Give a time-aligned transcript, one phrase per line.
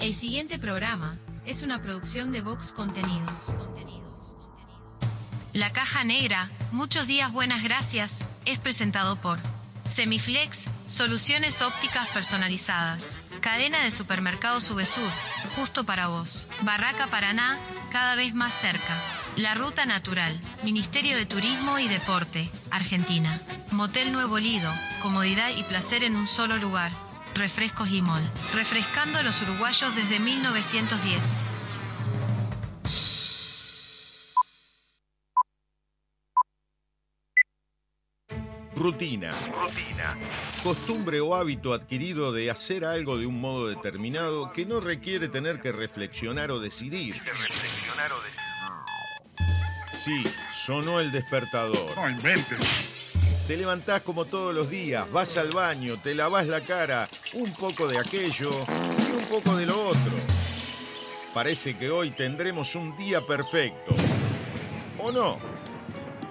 [0.00, 3.54] El siguiente programa es una producción de Vox Contenidos.
[5.52, 9.38] La caja negra, muchos días buenas gracias, es presentado por
[9.84, 13.20] Semiflex, soluciones ópticas personalizadas.
[13.42, 15.10] Cadena de supermercados Subesur,
[15.54, 16.48] justo para vos.
[16.62, 17.58] Barraca Paraná,
[17.90, 18.96] cada vez más cerca.
[19.36, 23.38] La Ruta Natural, Ministerio de Turismo y Deporte, Argentina.
[23.70, 24.72] Motel Nuevo Lido,
[25.02, 26.90] comodidad y placer en un solo lugar.
[27.34, 28.22] Refrescos y Mol,
[28.54, 31.22] refrescando a los uruguayos desde 1910.
[38.76, 39.30] Rutina.
[39.30, 40.16] Rutina.
[40.62, 45.60] Costumbre o hábito adquirido de hacer algo de un modo determinado que no requiere tener
[45.60, 47.12] que reflexionar o decidir.
[47.14, 48.40] reflexionar o decidir.
[49.92, 50.24] Sí,
[50.64, 51.94] sonó el despertador.
[51.94, 52.99] No inventes.
[53.50, 57.88] Te levantás como todos los días, vas al baño, te lavas la cara, un poco
[57.88, 60.12] de aquello y un poco de lo otro.
[61.34, 63.92] Parece que hoy tendremos un día perfecto.
[65.00, 65.40] ¿O no?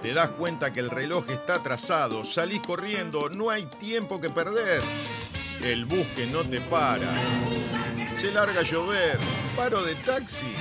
[0.00, 4.80] Te das cuenta que el reloj está atrasado, salís corriendo, no hay tiempo que perder.
[5.62, 7.12] El bus que no te para.
[8.16, 9.18] Se larga a llover,
[9.54, 10.54] paro de taxi.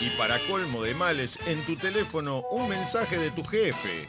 [0.00, 4.08] Y para colmo de males, en tu teléfono un mensaje de tu jefe.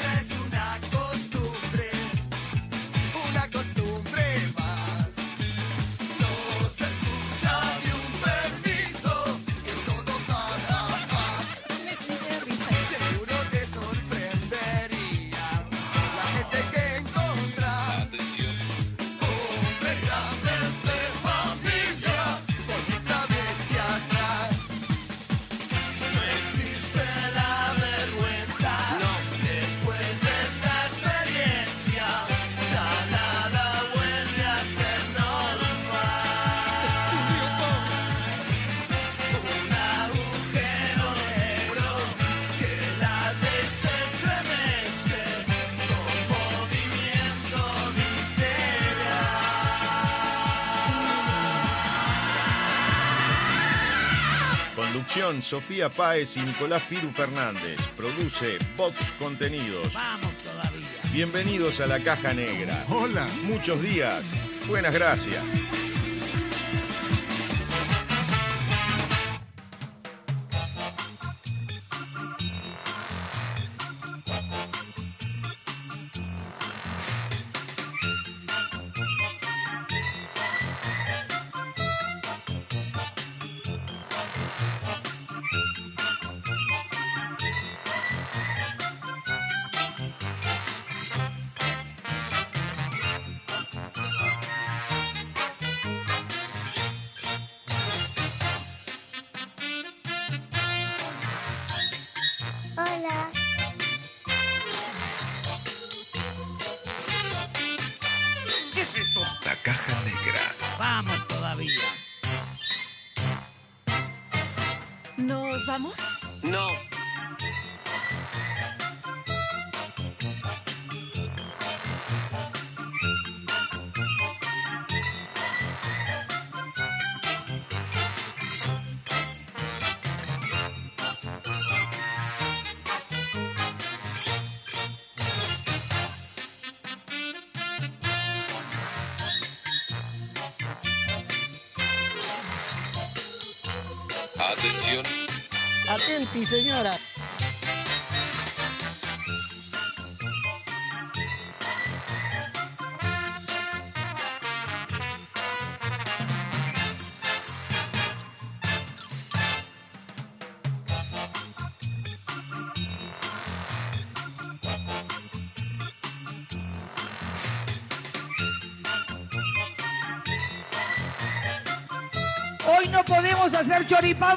[55.31, 57.79] Conducción Sofía Páez y Nicolás Firu Fernández.
[57.95, 59.93] Produce Vox Contenidos.
[59.93, 60.87] Vamos todavía.
[61.13, 62.83] Bienvenidos a la caja negra.
[62.89, 63.25] Hola.
[63.43, 64.23] Muchos días.
[64.67, 65.41] Buenas gracias.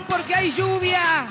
[0.08, 1.26] Porque hay lluvia.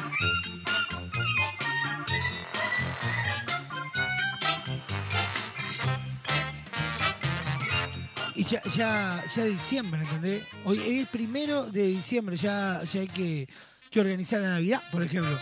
[8.36, 10.44] Y ya, ya, ya diciembre, ¿entendés?
[10.66, 13.48] Hoy es primero de diciembre, ya, ya hay que,
[13.92, 15.38] que organizar la Navidad, por ejemplo.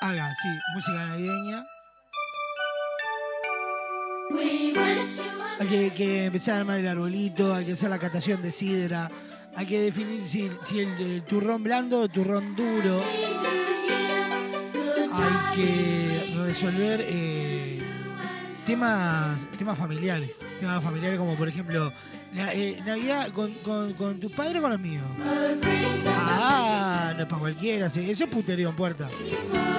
[0.00, 1.66] Haga, sí, música navideña.
[5.60, 9.10] Hay que, que empezar a armar el arbolito, hay que hacer la catación de sidra,
[9.56, 13.02] hay que definir si, si el, turrón blando o turrón duro.
[15.12, 17.80] Hay que resolver eh,
[18.66, 20.38] temas, temas familiares.
[20.58, 21.92] Temas familiares como por ejemplo,
[22.34, 25.04] la- eh, Navidad con, con, con o con los míos.
[26.06, 29.08] Ah, no es para cualquiera, eso es puterío en puerta.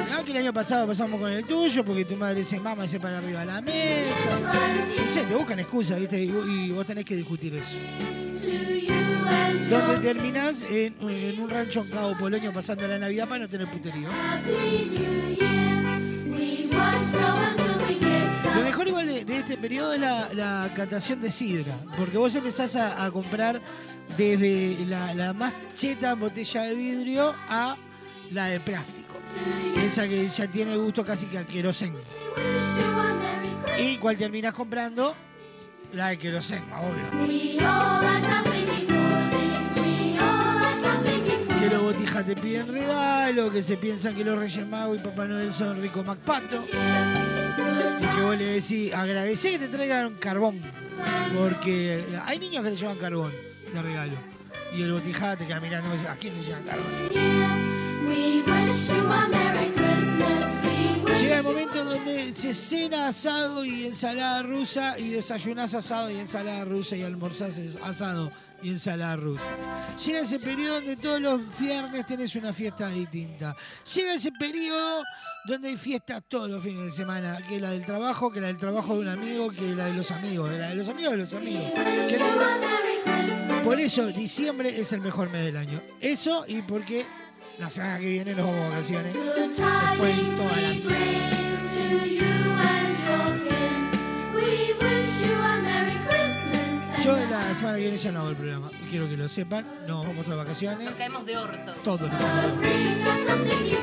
[0.09, 2.99] No, que el año pasado pasamos con el tuyo porque tu madre dice mamá se
[2.99, 4.53] para arriba de la mesa.
[4.97, 6.23] No sé, te buscan excusas, ¿viste?
[6.23, 7.75] Y, y vos tenés que discutir eso.
[9.69, 10.95] Donde terminás en,
[11.39, 14.09] un rancho en Cabo Polonio pasando la Navidad para no tener puterío.
[18.55, 22.75] Lo mejor igual de, este periodo es la, la catación de sidra, porque vos empezás
[22.75, 23.59] a, comprar
[24.17, 27.75] desde la, más cheta botella de vidrio a
[28.31, 29.15] la de plástico.
[29.83, 31.93] Esa que ya tiene gusto casi que a querosén.
[33.79, 35.15] Y cuál terminás comprando
[35.93, 38.54] la de querosén, obvio.
[42.23, 46.01] Te piden regalo, que se piensan que los Reyes Magos y Papá Noel son Rico
[46.01, 46.65] Macpato.
[46.65, 50.61] Y que vos le decís, agradecé que te traigan carbón.
[51.37, 53.33] Porque hay niños que le llevan carbón
[53.71, 54.17] de regalo.
[54.73, 56.85] Y el botijá te queda mirando y dice, ¿a quién le llevan carbón?
[61.19, 66.65] Llega el momento donde se cena asado y ensalada rusa y desayunás asado y ensalada
[66.65, 68.31] rusa y almorzás asado
[68.65, 69.45] y ensalada rusa.
[70.03, 73.55] Llega ese periodo donde todos los viernes tenés una fiesta distinta.
[73.93, 75.03] Llega ese periodo
[75.45, 78.57] donde hay fiestas todos los fines de semana, que la del trabajo, que la del
[78.57, 81.33] trabajo de un amigo, que la de los amigos, la de los amigos de los
[81.35, 81.63] amigos.
[83.63, 85.79] Por eso diciembre es el mejor mes del año.
[86.01, 87.05] Eso y porque
[87.59, 89.13] la semana que viene nos vamos de vacaciones.
[89.55, 90.69] Se toda la
[97.05, 98.71] Yo en la semana que viene ya no hago el programa.
[98.89, 99.63] Quiero que lo sepan.
[99.87, 100.85] Nos vamos todas de vacaciones.
[100.85, 101.73] Nos caemos de orto.
[101.83, 103.77] Todos nos vamos de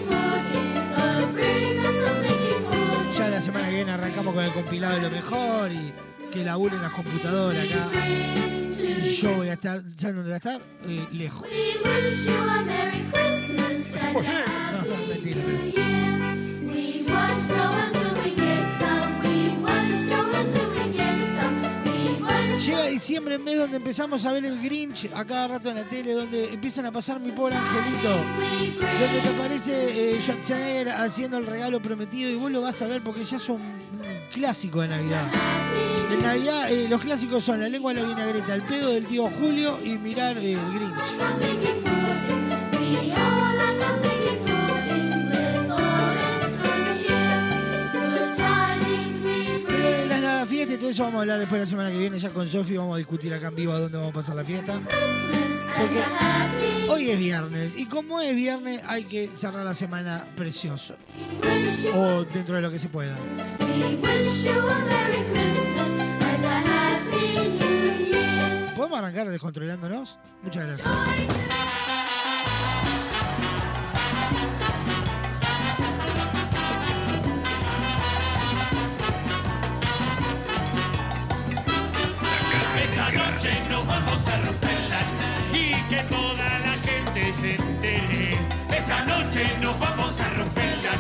[3.17, 5.93] Ya la semana que viene arrancamos con el compilado de lo mejor y
[6.33, 7.89] que laburen las computadoras acá.
[9.05, 10.61] Y yo voy a estar, ¿saben dónde voy a estar?
[10.89, 11.47] Eh, lejos.
[14.13, 15.83] No, no, mentira, pero-
[22.59, 26.13] Llega diciembre, mes donde empezamos a ver el Grinch a cada rato en la tele,
[26.13, 28.11] donde empiezan a pasar mi pobre angelito,
[29.01, 33.03] donde te aparece eh, Schwarzenegger haciendo el regalo prometido y vos lo vas a ver
[33.03, 33.61] porque ya es un,
[34.33, 35.25] clásico de Navidad.
[36.13, 39.29] En Navidad eh, los clásicos son la lengua de la vinagreta, el pedo del tío
[39.29, 42.02] Julio y mirar eh, el Grinch.
[50.75, 52.95] Y todo eso vamos a hablar después la semana que viene ya con Sofi, vamos
[52.95, 54.81] a discutir acá en vivo a dónde vamos a pasar la fiesta.
[55.79, 56.03] Porque
[56.89, 60.95] hoy es viernes y como es viernes hay que cerrar la semana precioso.
[61.95, 63.17] O dentro de lo que se pueda.
[68.77, 70.19] ¿Podemos arrancar descontrolándonos?
[70.43, 71.72] Muchas gracias.
[83.93, 85.01] Vamos a romper la
[85.59, 88.31] y que toda la gente se entere.
[88.79, 90.93] Esta noche nos vamos a romper la.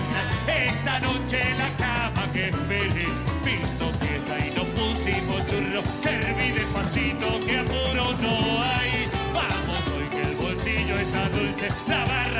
[0.52, 3.06] Esta noche la cama que espere.
[3.44, 5.84] Piso fiesta y nos pusimos churros.
[6.02, 9.08] Serví despacito que apuro no hay.
[9.38, 11.68] Vamos hoy que el bolsillo está dulce.
[11.88, 12.31] La barra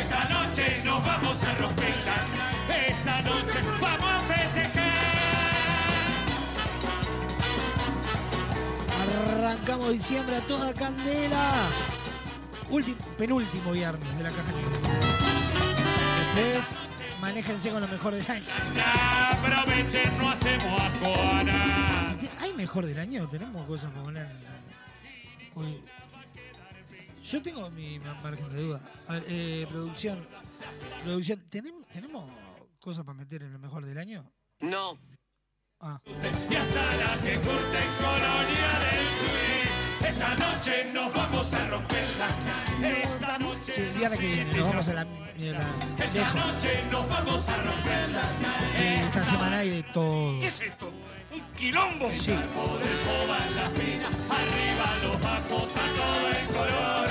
[0.00, 2.14] Esta noche nos vamos a romperla.
[2.24, 2.53] Esta
[9.44, 11.68] Arrancamos diciembre a toda candela.
[13.18, 14.98] Penúltimo viernes de la caja negra.
[16.34, 16.64] Después,
[17.20, 18.44] manéjense con lo mejor del año.
[19.32, 22.16] Aprovechen, no hacemos asco a nada.
[22.40, 23.28] ¿Hay mejor del año?
[23.28, 24.26] ¿Tenemos cosas para poner?
[25.56, 25.82] Uy.
[27.22, 28.80] Yo tengo mi ma- margen de duda.
[29.08, 30.26] A ver, eh, producción.
[31.04, 32.30] Producción, ¿tenemos, ¿tenemos
[32.80, 34.24] cosas para meter en lo mejor del año?
[34.60, 34.98] No.
[35.86, 36.00] Ah.
[36.06, 40.08] Y hasta la que curten colonia del suite.
[40.08, 42.28] Esta noche nos vamos a romperla.
[43.02, 43.72] Esta noche.
[43.74, 45.10] Sí, el viernes que viene, nos vamos a la, la-
[45.98, 46.34] Esta lejos.
[46.34, 48.22] noche nos vamos a romperla.
[49.04, 50.40] Esta semana hay de todo.
[50.40, 50.90] ¿Qué es esto?
[51.34, 52.10] ¿Un quilombo?
[52.18, 52.30] Sí.
[52.54, 54.08] Por el coba en la espina.
[54.30, 57.08] Arriba los vasos, está todo el color.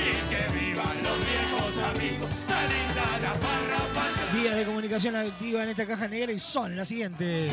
[0.00, 2.30] Y que vivan los viejos amigos.
[2.30, 6.74] Está linda la barra para Vías de comunicación activa en esta caja negra y son
[6.76, 7.52] las siguientes.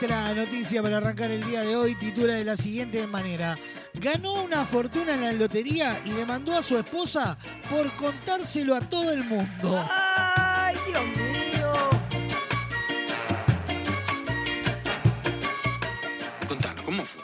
[0.00, 3.58] nuestra noticia para arrancar el día de hoy titula de la siguiente manera.
[3.94, 7.36] Ganó una fortuna en la lotería y demandó a su esposa
[7.68, 9.84] por contárselo a todo el mundo.
[9.90, 11.90] ¡Ay, Dios mío!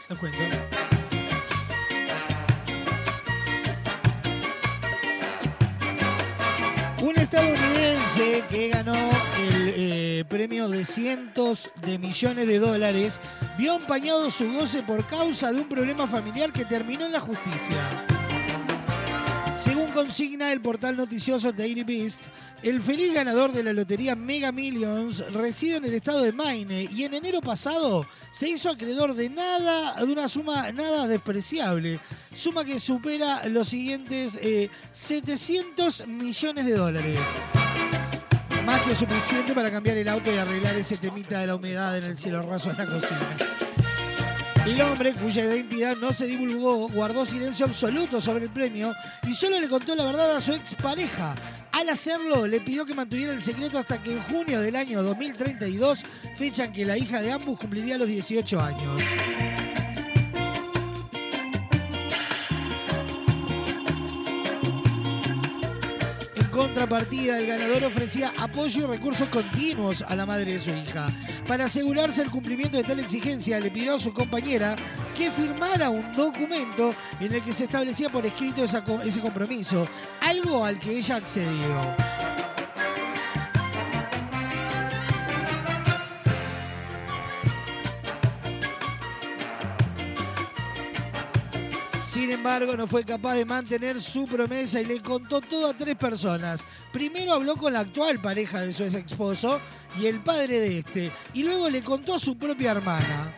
[0.08, 0.38] les cuento.
[7.02, 9.33] Un estadounidense que ganó
[10.34, 13.20] el eh, premio de cientos de millones de dólares
[13.56, 17.76] vio empañado su goce por causa de un problema familiar que terminó en la justicia.
[19.56, 22.24] Según consigna el portal noticioso Daily Beast,
[22.62, 27.04] el feliz ganador de la lotería Mega Millions reside en el estado de Maine y
[27.04, 32.00] en enero pasado se hizo acreedor de nada, de una suma nada despreciable,
[32.34, 37.18] suma que supera los siguientes eh, 700 millones de dólares.
[38.64, 42.04] Más que suficiente para cambiar el auto y arreglar ese temita de la humedad en
[42.04, 43.20] el cielo raso de la cocina.
[44.66, 48.94] El hombre, cuya identidad no se divulgó, guardó silencio absoluto sobre el premio
[49.28, 51.34] y solo le contó la verdad a su expareja.
[51.72, 56.02] Al hacerlo, le pidió que mantuviera el secreto hasta que en junio del año 2032,
[56.36, 59.02] fecha en que la hija de ambos cumpliría los 18 años.
[66.54, 71.08] Contrapartida, el ganador ofrecía apoyo y recursos continuos a la madre de su hija.
[71.48, 74.76] Para asegurarse el cumplimiento de tal exigencia, le pidió a su compañera
[75.16, 79.86] que firmara un documento en el que se establecía por escrito ese compromiso,
[80.20, 82.24] algo al que ella accedió.
[92.14, 95.96] Sin embargo, no fue capaz de mantener su promesa y le contó todo a tres
[95.96, 96.64] personas.
[96.92, 99.60] Primero habló con la actual pareja de su ex esposo
[100.00, 103.34] y el padre de este, y luego le contó a su propia hermana.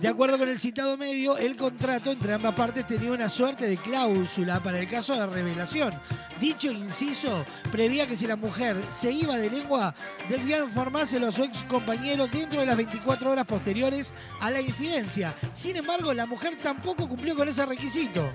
[0.00, 3.76] De acuerdo con el citado medio, el contrato entre ambas partes tenía una suerte de
[3.76, 5.92] cláusula para el caso de revelación.
[6.40, 9.94] Dicho inciso prevía que si la mujer se iba de lengua,
[10.26, 15.34] debía informárselo a su ex compañero dentro de las 24 horas posteriores a la infidencia.
[15.52, 18.26] Sin embargo, la mujer tampoco cumplió con ese requisito.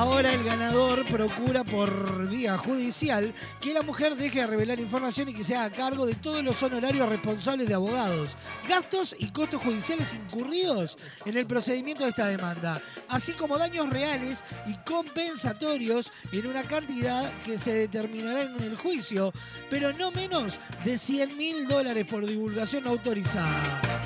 [0.00, 5.34] Ahora el ganador procura por vía judicial que la mujer deje de revelar información y
[5.34, 8.34] que se haga cargo de todos los honorarios responsables de abogados,
[8.66, 14.42] gastos y costos judiciales incurridos en el procedimiento de esta demanda, así como daños reales
[14.64, 19.34] y compensatorios en una cantidad que se determinará en el juicio,
[19.68, 23.99] pero no menos de 100 mil dólares por divulgación autorizada.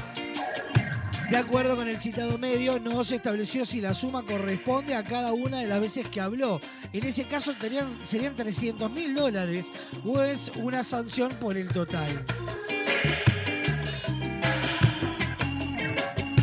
[1.31, 5.33] De acuerdo con el citado medio, no se estableció si la suma corresponde a cada
[5.33, 6.61] una de las veces que habló.
[6.93, 9.73] En ese caso tenían- serían 300 mil dólares
[10.05, 12.25] o es una sanción por el total.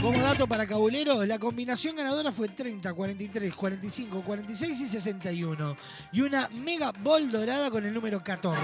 [0.02, 5.78] Como dato para Cabulero, la combinación ganadora fue 30, 43, 45, 46 y 61.
[6.12, 8.60] Y una mega bol dorada con el número 14.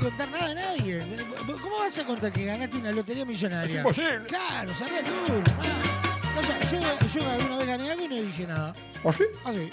[0.00, 1.06] Puede contar nada a nadie.
[1.60, 3.74] ¿Cómo vas a contar que ganaste una lotería millonaria?
[3.74, 4.26] Es imposible.
[4.26, 5.42] Claro, cerré el culo.
[5.60, 6.38] Ah.
[6.38, 8.74] O sea, yo, yo alguna vez gané algo y no dije nada.
[9.02, 9.24] ¿O sí?
[9.44, 9.70] Así.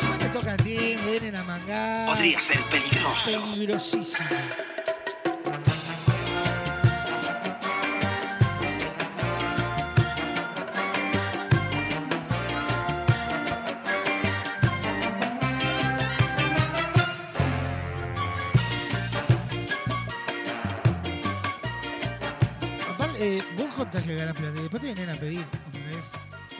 [0.00, 2.08] Después te toca a ti, me vienen a mangar.
[2.08, 3.42] Podría ser peligroso.
[3.52, 4.28] Peligrosísimo.
[24.04, 26.04] Que ganas plata y después te vienen a pedir, ¿entendés?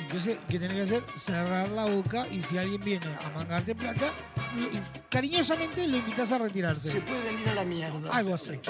[0.01, 1.05] Entonces, ¿qué tenés que hacer?
[1.19, 4.11] Cerrar la boca y si alguien viene a mangarte plata,
[5.09, 6.91] cariñosamente lo invitas a retirarse.
[6.91, 8.11] Se pueden ir a la mierda.
[8.13, 8.61] Algo así.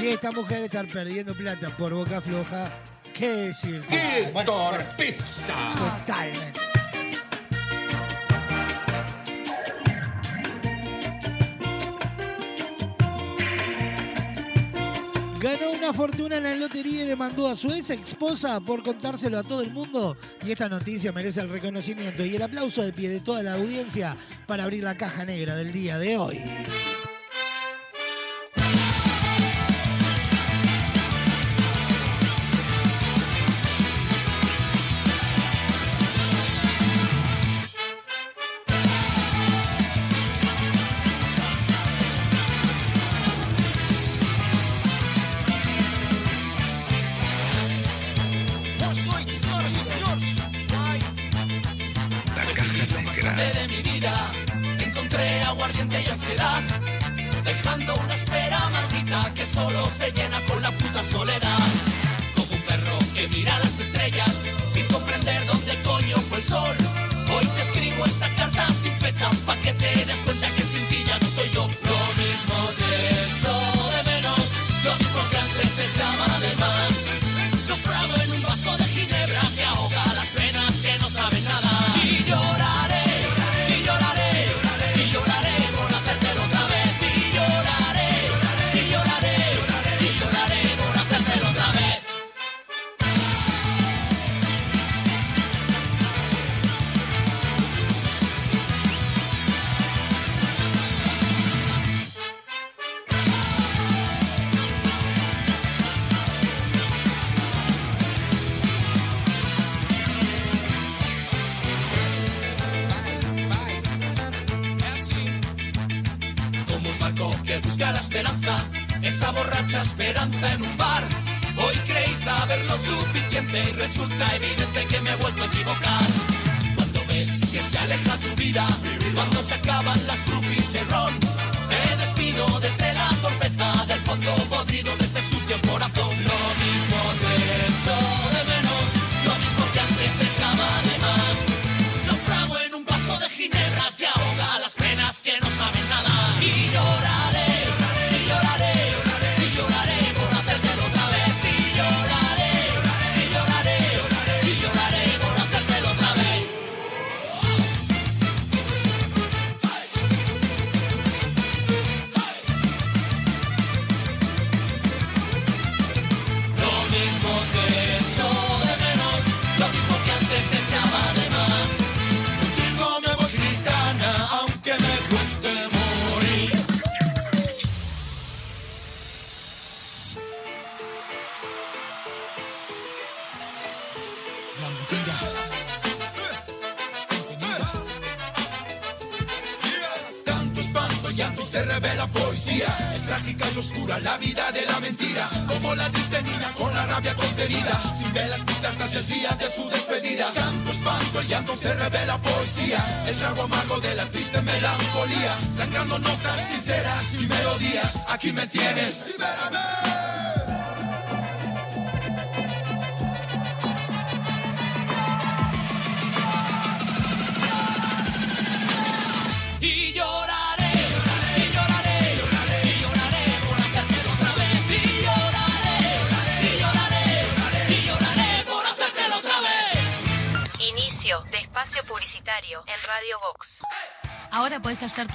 [0.00, 2.70] Y esta mujer estar perdiendo plata por boca floja,
[3.14, 3.82] ¿qué decir?
[3.88, 5.54] Héctor Pizza.
[5.98, 6.63] Totalmente.
[15.44, 19.42] Ganó una fortuna en la lotería y demandó a su ex esposa por contárselo a
[19.42, 20.16] todo el mundo.
[20.42, 24.16] Y esta noticia merece el reconocimiento y el aplauso de pie de toda la audiencia
[24.46, 26.40] para abrir la caja negra del día de hoy.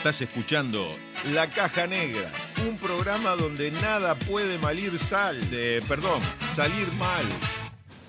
[0.00, 0.96] Estás escuchando
[1.34, 2.32] La Caja Negra,
[2.66, 6.22] un programa donde nada puede malir sal, de, perdón,
[6.56, 7.22] salir mal.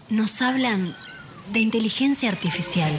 [0.10, 0.96] Nos hablan
[1.52, 2.94] de inteligencia artificial.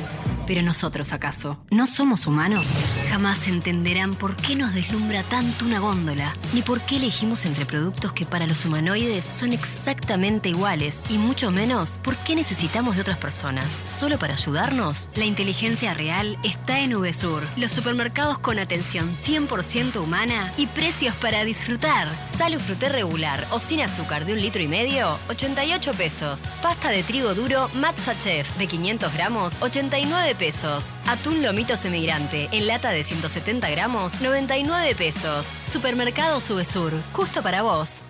[0.46, 1.64] Pero nosotros, ¿acaso?
[1.70, 2.66] ¿No somos humanos?
[3.12, 8.14] Jamás entenderán por qué nos deslumbra tanto una góndola, ni por qué elegimos entre productos
[8.14, 13.18] que para los humanoides son exactamente iguales, y mucho menos por qué necesitamos de otras
[13.18, 13.82] personas.
[14.00, 15.10] ¿Solo para ayudarnos?
[15.14, 21.44] La inteligencia real está en VSUR, los supermercados con atención 100% humana y precios para
[21.44, 22.08] disfrutar.
[22.38, 26.44] Salo fruté regular o sin azúcar de un litro y medio, 88 pesos.
[26.62, 30.94] Pasta de trigo duro Matza Chef de 500 gramos, 89 pesos.
[31.06, 35.46] Atún lomito semigrante en lata de 170 gramos, 99 pesos.
[35.64, 38.04] Supermercado Subesur, justo para vos.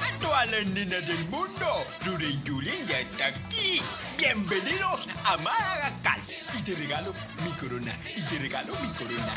[0.00, 1.66] A todas las nenas del mundo,
[2.04, 3.80] Rure y Julen ya está aquí.
[4.18, 6.18] Bienvenidos a Madagascar.
[6.58, 9.34] Y te regalo mi corona, y te regalo mi corona.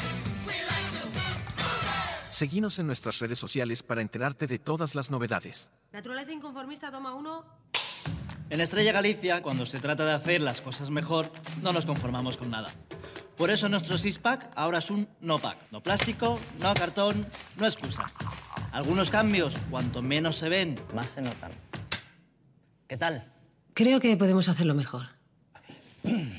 [2.40, 5.72] Seguinos en nuestras redes sociales para enterarte de todas las novedades.
[5.92, 7.44] Naturaleza inconformista, toma uno.
[8.50, 11.30] En Estrella Galicia, cuando se trata de hacer las cosas mejor,
[11.62, 12.72] no nos conformamos con nada.
[13.36, 15.58] Por eso nuestro six-pack ahora es un no-pack.
[15.72, 18.06] No plástico, no cartón, no excusa.
[18.72, 21.52] Algunos cambios, cuanto menos se ven, más se notan.
[22.88, 23.34] ¿Qué tal?
[23.74, 25.08] Creo que podemos hacerlo mejor.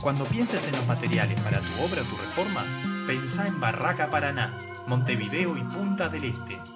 [0.00, 2.64] Cuando pienses en los materiales para tu obra o tu reforma,
[3.06, 4.52] pensá en Barraca Paraná,
[4.86, 6.75] Montevideo y Punta del Este.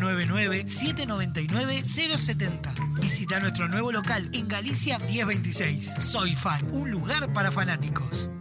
[0.01, 2.99] 099-799-070.
[2.99, 5.95] Visita nuestro nuevo local en Galicia 1026.
[5.99, 8.31] Soy Fan, un lugar para fanáticos.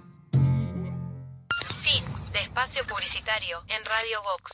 [1.82, 4.52] Fin de espacio publicitario en Radio Vox.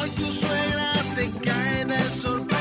[0.00, 2.57] Hoy tu suegra te cae de sorpresa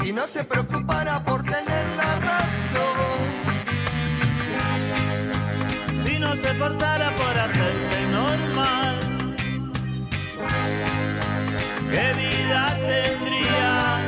[0.00, 3.24] Si no se preocupara por tener la razón.
[6.04, 8.98] Si no se forzara por hacerse normal,
[11.88, 14.00] ¿qué vida tendría?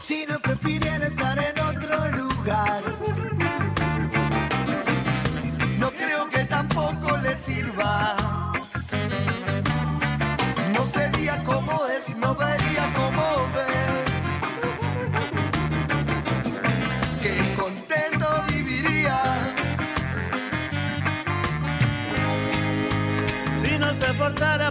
[0.00, 0.81] Si no prefiriera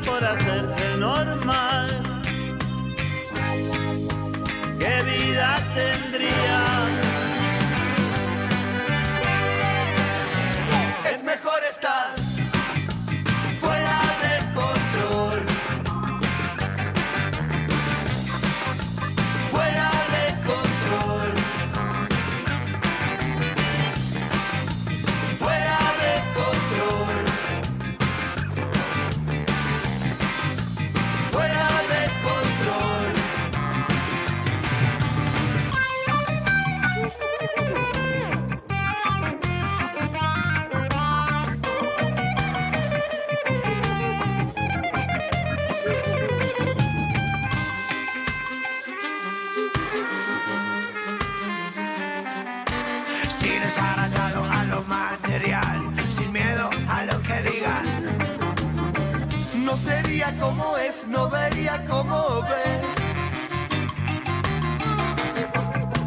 [0.05, 1.89] por hacerse normal,
[4.79, 6.70] ¿qué vida tendría?
[56.09, 58.17] sin miedo a lo que digan.
[59.63, 62.81] No sería como es, no vería como ves.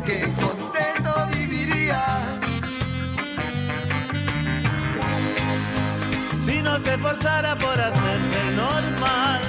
[0.05, 2.05] Qué contento viviría.
[6.47, 9.41] Si no se forzara por hacerse normal,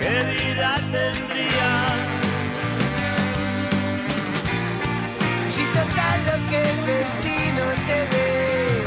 [0.00, 1.29] qué vida tendría.
[6.50, 8.82] Que el destino te dé,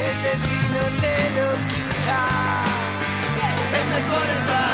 [0.00, 2.20] el destino te lo quita.
[3.78, 4.73] Es mejor estar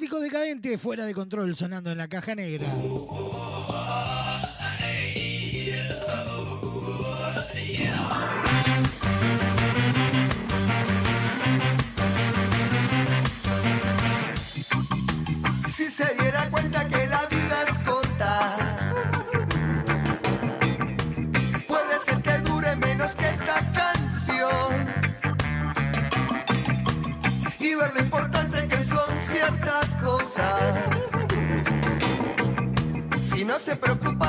[0.00, 2.66] Decadentes fuera de control sonando en la caja negra.
[33.60, 34.19] Se preocupara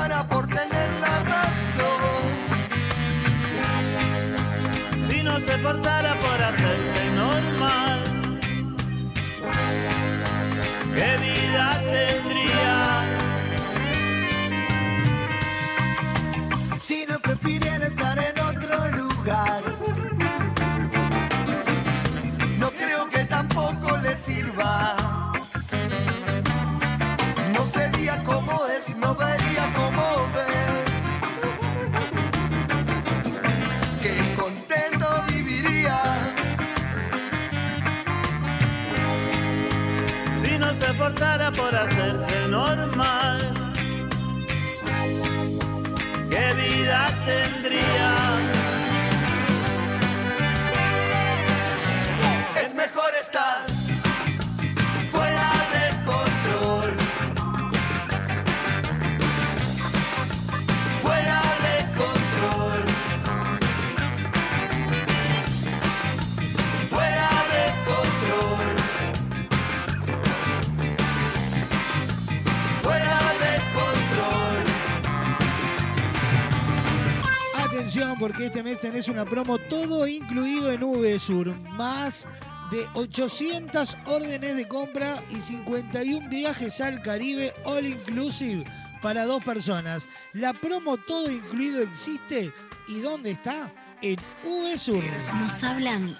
[78.22, 81.56] porque este mes tenés una promo todo incluido en VSUR.
[81.70, 82.28] Más
[82.70, 88.62] de 800 órdenes de compra y 51 viajes al Caribe all inclusive
[89.02, 90.08] para dos personas.
[90.34, 92.52] La promo todo incluido existe
[92.86, 93.72] y ¿dónde está?
[94.02, 95.02] En VSUR.
[95.40, 96.16] Nos hablan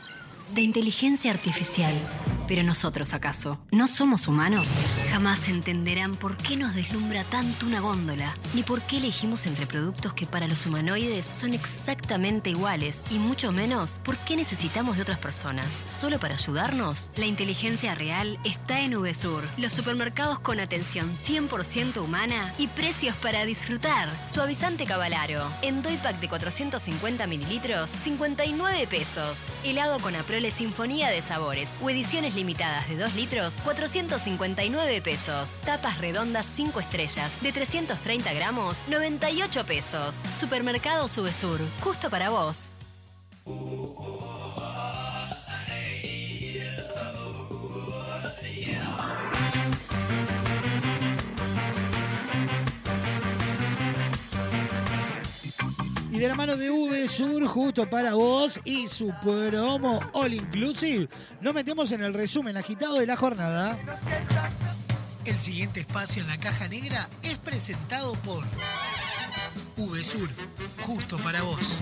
[0.52, 1.94] de inteligencia artificial.
[2.48, 3.58] Pero nosotros, ¿acaso?
[3.70, 4.68] ¿No somos humanos?
[5.10, 10.12] Jamás entenderán por qué nos deslumbra tanto una góndola, ni por qué elegimos entre productos
[10.12, 15.18] que para los humanoides son exactamente iguales, y mucho menos por qué necesitamos de otras
[15.18, 15.82] personas.
[15.98, 17.10] ¿Solo para ayudarnos?
[17.16, 23.46] La inteligencia real está en VSUR, los supermercados con atención 100% humana y precios para
[23.46, 24.10] disfrutar.
[24.30, 29.48] Suavizante Cavalaro, en Doypack de 450 mililitros, 59 pesos.
[29.64, 35.60] Helado con Aprole Sinfonía de Sabores o ediciones limitadas de 2 litros, 459 pesos.
[35.64, 40.20] Tapas redondas 5 estrellas de 330 gramos, 98 pesos.
[40.40, 42.72] Supermercado Subesur, justo para vos.
[56.22, 61.08] De la mano de VSUR, justo para vos y su promo All Inclusive,
[61.40, 63.76] nos metemos en el resumen agitado de la jornada.
[65.24, 68.44] El siguiente espacio en la caja negra es presentado por
[69.76, 70.30] VSUR,
[70.82, 71.80] justo para vos.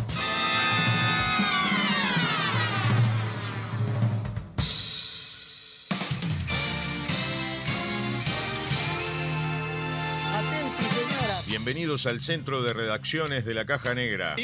[11.51, 14.36] Bienvenidos al centro de redacciones de la Caja Negra.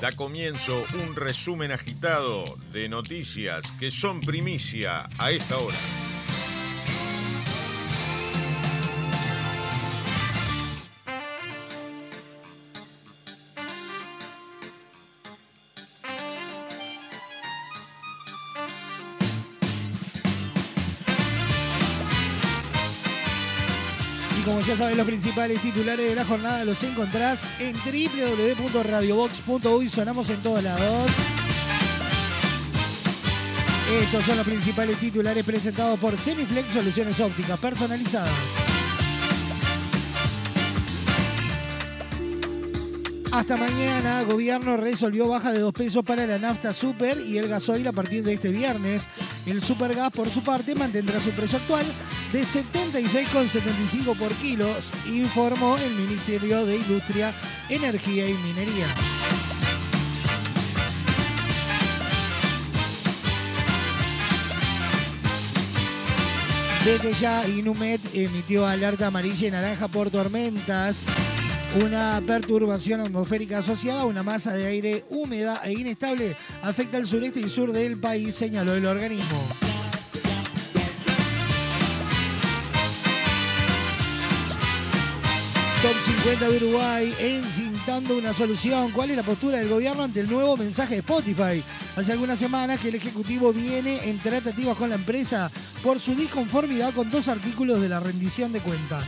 [0.00, 5.76] Da comienzo un resumen agitado de noticias que son primicia a esta hora.
[24.68, 29.88] Ya saben, los principales titulares de la jornada los encontrás en www.radiobox.uy.
[29.88, 31.10] Sonamos en todos lados.
[34.02, 38.77] Estos son los principales titulares presentados por Semiflex Soluciones Ópticas Personalizadas.
[43.38, 47.86] Hasta mañana, gobierno resolvió baja de 2 pesos para la nafta super y el gasoil
[47.86, 49.08] a partir de este viernes.
[49.46, 51.86] El supergas, por su parte, mantendrá su precio actual
[52.32, 57.32] de 76,75 por kilos, informó el Ministerio de Industria,
[57.68, 58.86] Energía y Minería.
[66.84, 71.06] Desde ya, Inumet emitió alerta amarilla y naranja por tormentas.
[71.76, 77.40] Una perturbación atmosférica asociada a una masa de aire húmeda e inestable afecta al sureste
[77.40, 79.46] y sur del país, señaló el organismo.
[85.82, 88.90] Top 50 de Uruguay encintando una solución.
[88.90, 91.62] ¿Cuál es la postura del gobierno ante el nuevo mensaje de Spotify?
[91.96, 95.50] Hace algunas semanas que el Ejecutivo viene en tratativas con la empresa
[95.82, 99.04] por su disconformidad con dos artículos de la rendición de cuentas.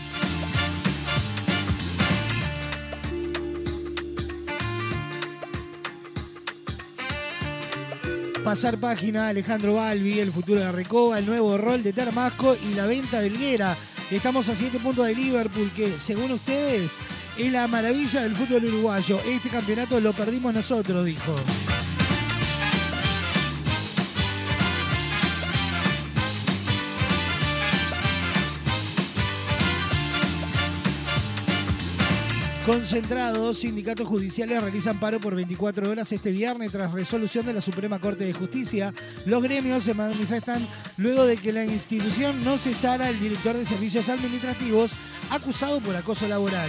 [8.45, 12.87] Pasar página, Alejandro Balbi, el futuro de Recoba, el nuevo rol de Termasco y la
[12.87, 13.77] venta del Guera.
[14.11, 16.93] Estamos a 7 puntos de Liverpool, que según ustedes
[17.37, 19.21] es la maravilla del fútbol uruguayo.
[19.27, 21.37] Este campeonato lo perdimos nosotros, dijo.
[32.71, 37.99] Concentrados, sindicatos judiciales realizan paro por 24 horas este viernes tras resolución de la Suprema
[37.99, 38.95] Corte de Justicia.
[39.27, 40.65] Los gremios se manifestan
[40.97, 44.93] luego de que la institución no cesara al director de servicios administrativos
[45.33, 46.69] acusado por acoso laboral.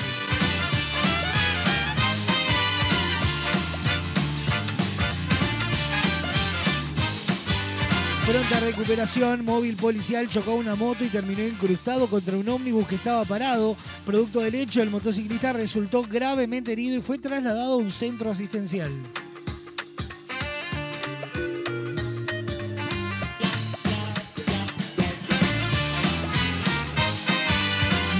[8.32, 13.26] Pronta recuperación, móvil policial chocó una moto y terminó incrustado contra un ómnibus que estaba
[13.26, 13.76] parado.
[14.06, 18.90] Producto del hecho, el motociclista resultó gravemente herido y fue trasladado a un centro asistencial.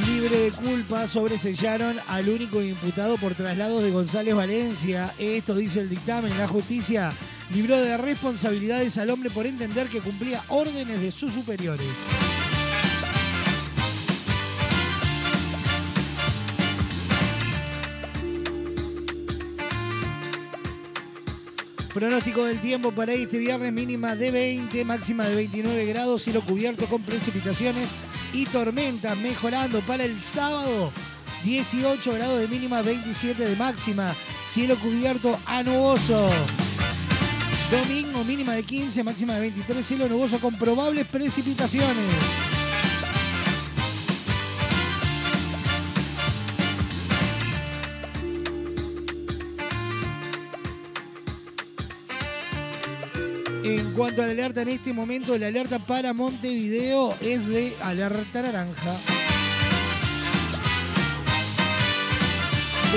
[0.06, 5.16] Libre de culpa, sobresellaron al único imputado por traslados de González Valencia.
[5.18, 6.38] Esto dice el dictamen.
[6.38, 7.14] La justicia
[7.54, 11.88] libró de responsabilidades al hombre por entender que cumplía órdenes de sus superiores.
[21.94, 26.86] Pronóstico del tiempo para este viernes mínima de 20, máxima de 29 grados, cielo cubierto
[26.86, 27.90] con precipitaciones
[28.32, 30.94] y tormentas, mejorando para el sábado
[31.44, 36.30] 18 grados de mínima, 27 de máxima, cielo cubierto a nuboso.
[37.72, 41.96] Domingo mínima de 15, máxima de 23, cielo nuboso con probables precipitaciones.
[53.64, 58.42] En cuanto a la alerta en este momento, la alerta para Montevideo es de alerta
[58.42, 58.98] naranja.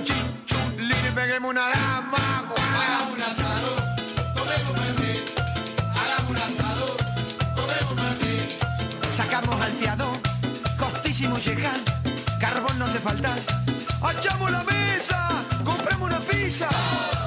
[0.09, 2.17] Y peguemos una dama.
[2.57, 3.71] hagamos un asado,
[4.35, 5.19] tomemos fernet.
[5.95, 6.97] Hagamos un asado,
[7.55, 9.11] tomemos fernet.
[9.11, 10.13] Sacamos al fiado,
[10.79, 11.73] costilla y molleja,
[12.41, 13.37] carbón no hace falta.
[14.03, 15.29] ¡Achamos la mesa!
[15.63, 16.69] ¡Compramos una pizza!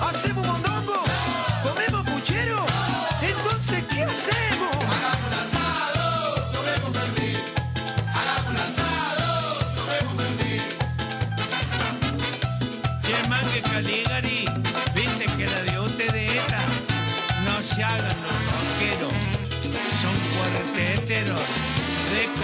[0.09, 0.32] ¡Hacemos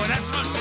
[0.10, 0.59] corazón.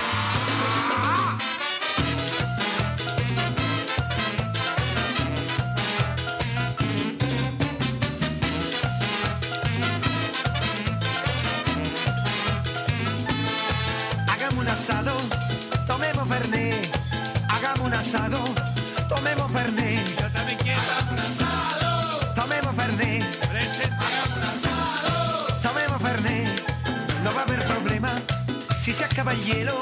[28.89, 29.75] Si se acaba el hielo.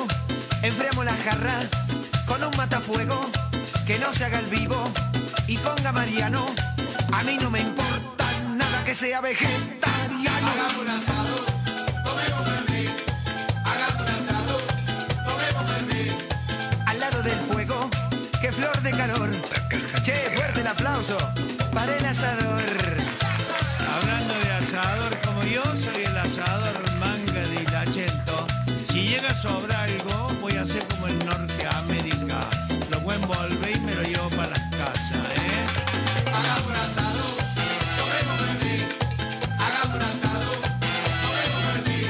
[1.04, 1.60] La jarra
[2.26, 3.30] con un matafuego
[3.86, 4.90] que no se haga el vivo
[5.46, 6.44] y ponga Mariano.
[7.12, 8.24] A mí no me importa
[8.56, 10.48] nada que sea vegetariano.
[10.50, 11.36] Hagamos un asado,
[12.04, 12.90] tomemos fernet.
[13.70, 14.54] Hagamos un asado,
[15.28, 16.12] tomemos fernet.
[16.86, 17.90] al lado del fuego,
[18.40, 19.30] qué flor de calor.
[20.02, 21.16] Che, fuerte el aplauso
[21.72, 22.60] para el asador.
[23.94, 26.15] Hablando de asador, como yo soy el
[29.26, 32.48] llega a sobrar algo, voy a hacer como en Norteamérica.
[32.90, 35.64] Lo voy a envolver y me lo llevo para las casas, ¿eh?
[36.32, 37.24] Hagamos un asado,
[37.96, 38.82] tomemos fernet.
[39.58, 40.50] Hagamos un asado,
[41.22, 42.06] tomemos fernet.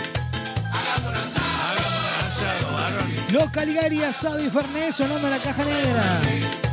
[0.72, 1.54] Hagamos un asado.
[1.72, 3.32] Hagamos un asado.
[3.32, 6.65] Los Caligari, asado y Fernet sonando en la caja negra.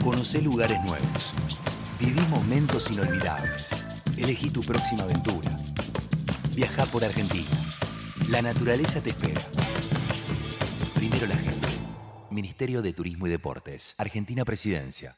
[0.01, 1.33] Conoce lugares nuevos.
[1.99, 3.86] Viví momentos inolvidables.
[4.17, 5.49] Elegí tu próxima aventura.
[6.55, 7.49] Viaja por Argentina.
[8.29, 9.41] La naturaleza te espera.
[10.95, 11.67] Primero la gente.
[12.31, 13.93] Ministerio de Turismo y Deportes.
[13.97, 15.17] Argentina Presidencia.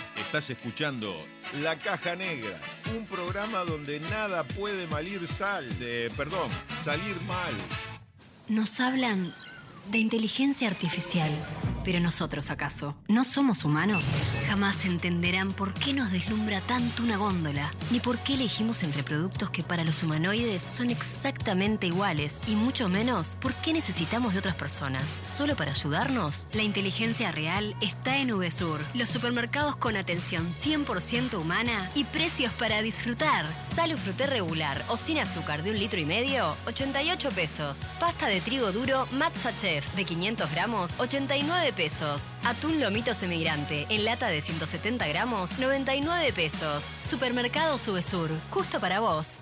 [0.17, 1.15] Estás escuchando
[1.61, 2.57] La Caja Negra,
[2.95, 6.49] un programa donde nada puede malir sal, de, perdón,
[6.83, 7.53] salir mal.
[8.47, 9.33] Nos hablan
[9.89, 11.29] de inteligencia artificial.
[11.83, 12.95] Pero nosotros, ¿acaso?
[13.07, 14.05] ¿No somos humanos?
[14.47, 19.49] Jamás entenderán por qué nos deslumbra tanto una góndola, ni por qué elegimos entre productos
[19.49, 24.55] que para los humanoides son exactamente iguales, y mucho menos por qué necesitamos de otras
[24.55, 25.19] personas.
[25.37, 26.47] ¿Solo para ayudarnos?
[26.53, 32.81] La inteligencia real está en VSUR, los supermercados con atención 100% humana y precios para
[32.81, 33.45] disfrutar.
[33.75, 37.79] Salo fruté regular o sin azúcar de un litro y medio, 88 pesos.
[37.99, 39.51] Pasta de trigo duro Matza
[39.95, 42.33] De 500 gramos, 89 pesos.
[42.43, 46.93] Atún lomito semigrante en lata de 170 gramos, 99 pesos.
[47.01, 49.41] Supermercado Subesur, justo para vos.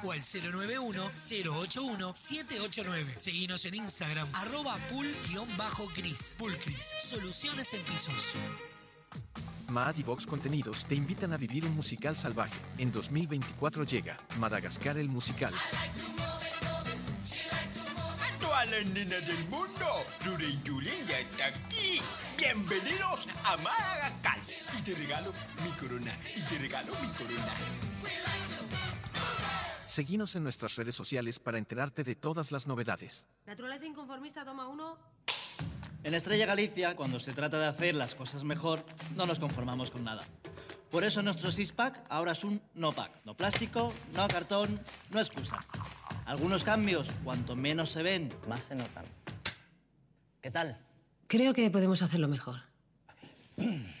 [0.03, 3.15] o al 091-081-789.
[3.15, 6.35] Seguinos en Instagram, arroba pool-cris.
[6.37, 8.33] Pulcris, soluciones en pisos.
[9.67, 12.59] Mad y Vox Contenidos te invitan a vivir un musical salvaje.
[12.77, 15.53] En 2024 llega Madagascar el musical.
[18.39, 22.01] Todas las nenas del mundo, Rure y Julen ya está aquí.
[22.37, 24.39] Bienvenidos a Madagascar.
[24.77, 25.33] Y te regalo
[25.63, 27.55] mi corona, y te regalo mi corona.
[29.91, 33.27] Seguinos en nuestras redes sociales para enterarte de todas las novedades.
[33.45, 34.97] Naturaleza inconformista, toma uno.
[36.05, 38.85] En Estrella Galicia, cuando se trata de hacer las cosas mejor,
[39.17, 40.23] no nos conformamos con nada.
[40.89, 43.11] Por eso nuestro six-pack ahora es un no-pack.
[43.25, 44.79] No plástico, no cartón,
[45.09, 45.59] no excusa.
[46.23, 49.03] Algunos cambios, cuanto menos se ven, más se notan.
[50.41, 50.79] ¿Qué tal?
[51.27, 52.61] Creo que podemos hacerlo mejor.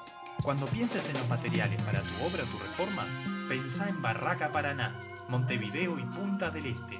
[0.43, 3.05] Cuando pienses en los materiales para tu obra o tu reforma,
[3.47, 6.99] pensá en Barraca Paraná, Montevideo y Punta del Este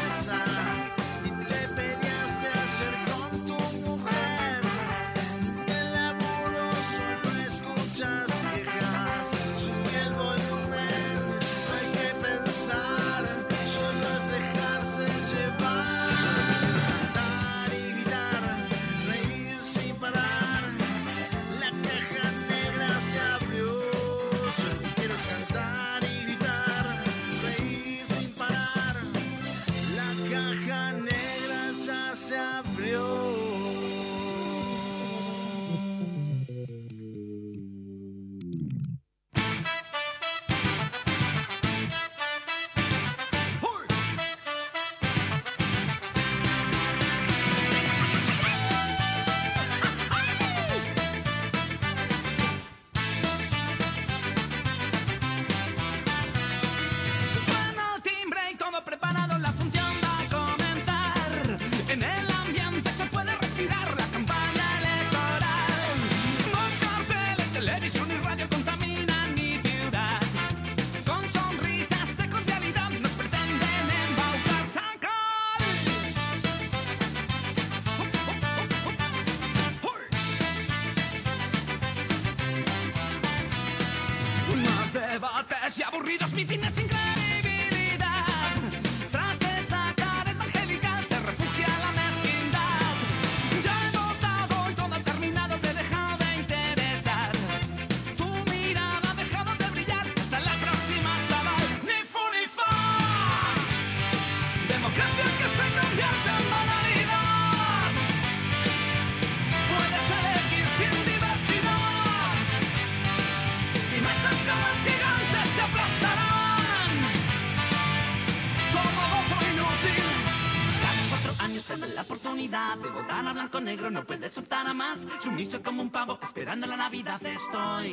[124.78, 127.92] más, sumiso como un pavo, esperando la Navidad estoy,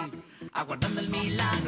[0.54, 1.65] aguardando el milagro.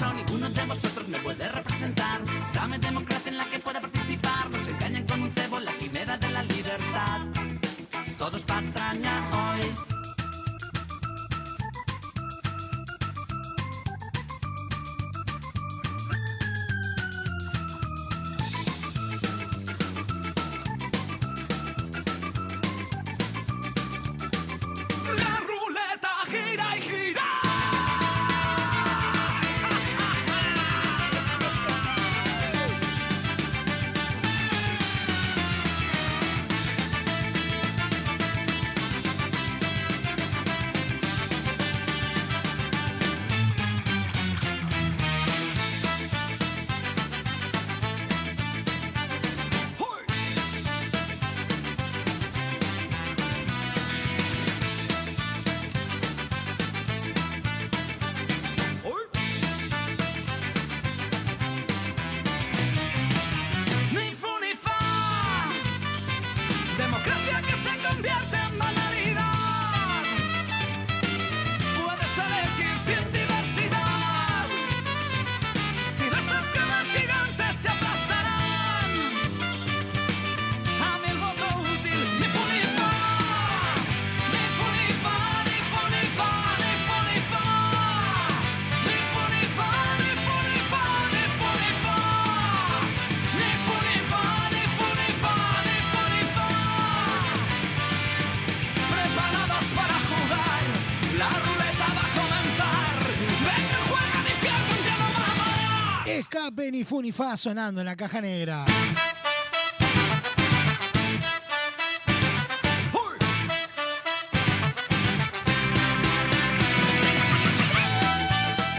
[106.72, 108.66] ni fu ni fa sonando en la caja negra.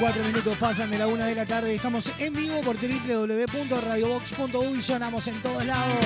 [0.00, 4.80] Cuatro minutos pasan de la una de la tarde y estamos en vivo por www.radiobox.uy.
[4.80, 5.96] Sonamos en todos lados.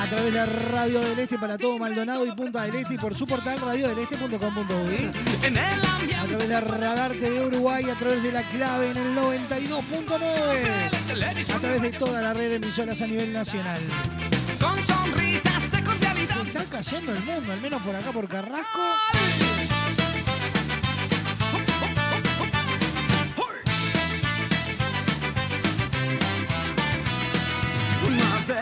[0.00, 3.16] A través de Radio del Este para todo Maldonado y Punta del Este y por
[3.16, 5.10] su portal radiodeleste.com.uy.
[6.30, 11.52] A través de Radar TV Uruguay, a través de la clave en el 92.9.
[11.52, 13.80] A través de toda la red de emisoras a nivel nacional.
[14.60, 16.36] Con sonrisas de cordialidad.
[16.36, 18.78] Se está cayendo el mundo, al menos por acá por Carrasco.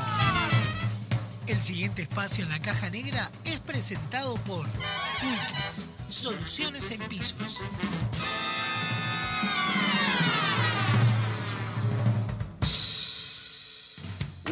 [1.46, 4.66] El siguiente espacio en la caja negra es presentado por
[5.20, 7.62] Pulcris, soluciones en pisos.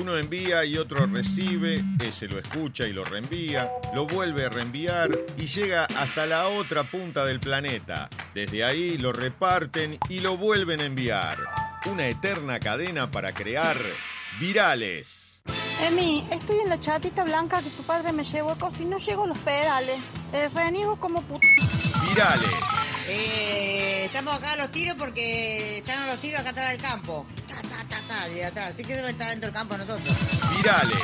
[0.00, 5.10] Uno envía y otro recibe, ese lo escucha y lo reenvía, lo vuelve a reenviar
[5.38, 8.08] y llega hasta la otra punta del planeta.
[8.34, 11.38] Desde ahí lo reparten y lo vuelven a enviar.
[11.86, 13.76] Una eterna cadena para crear
[14.40, 15.42] virales.
[15.80, 18.98] Emi, estoy en la chatita blanca que tu padre me llevó a costa y no
[18.98, 19.98] llego a los pedales.
[20.32, 21.46] Eh, reniego como puta.
[22.08, 22.93] Virales.
[23.06, 27.26] Eh, estamos acá a los tiros porque están a los tiros acá atrás del campo.
[27.46, 28.72] Ta, ta, ta, ta, y atrás.
[28.72, 30.14] Así que deben estar dentro del campo nosotros.
[30.56, 30.98] Virales.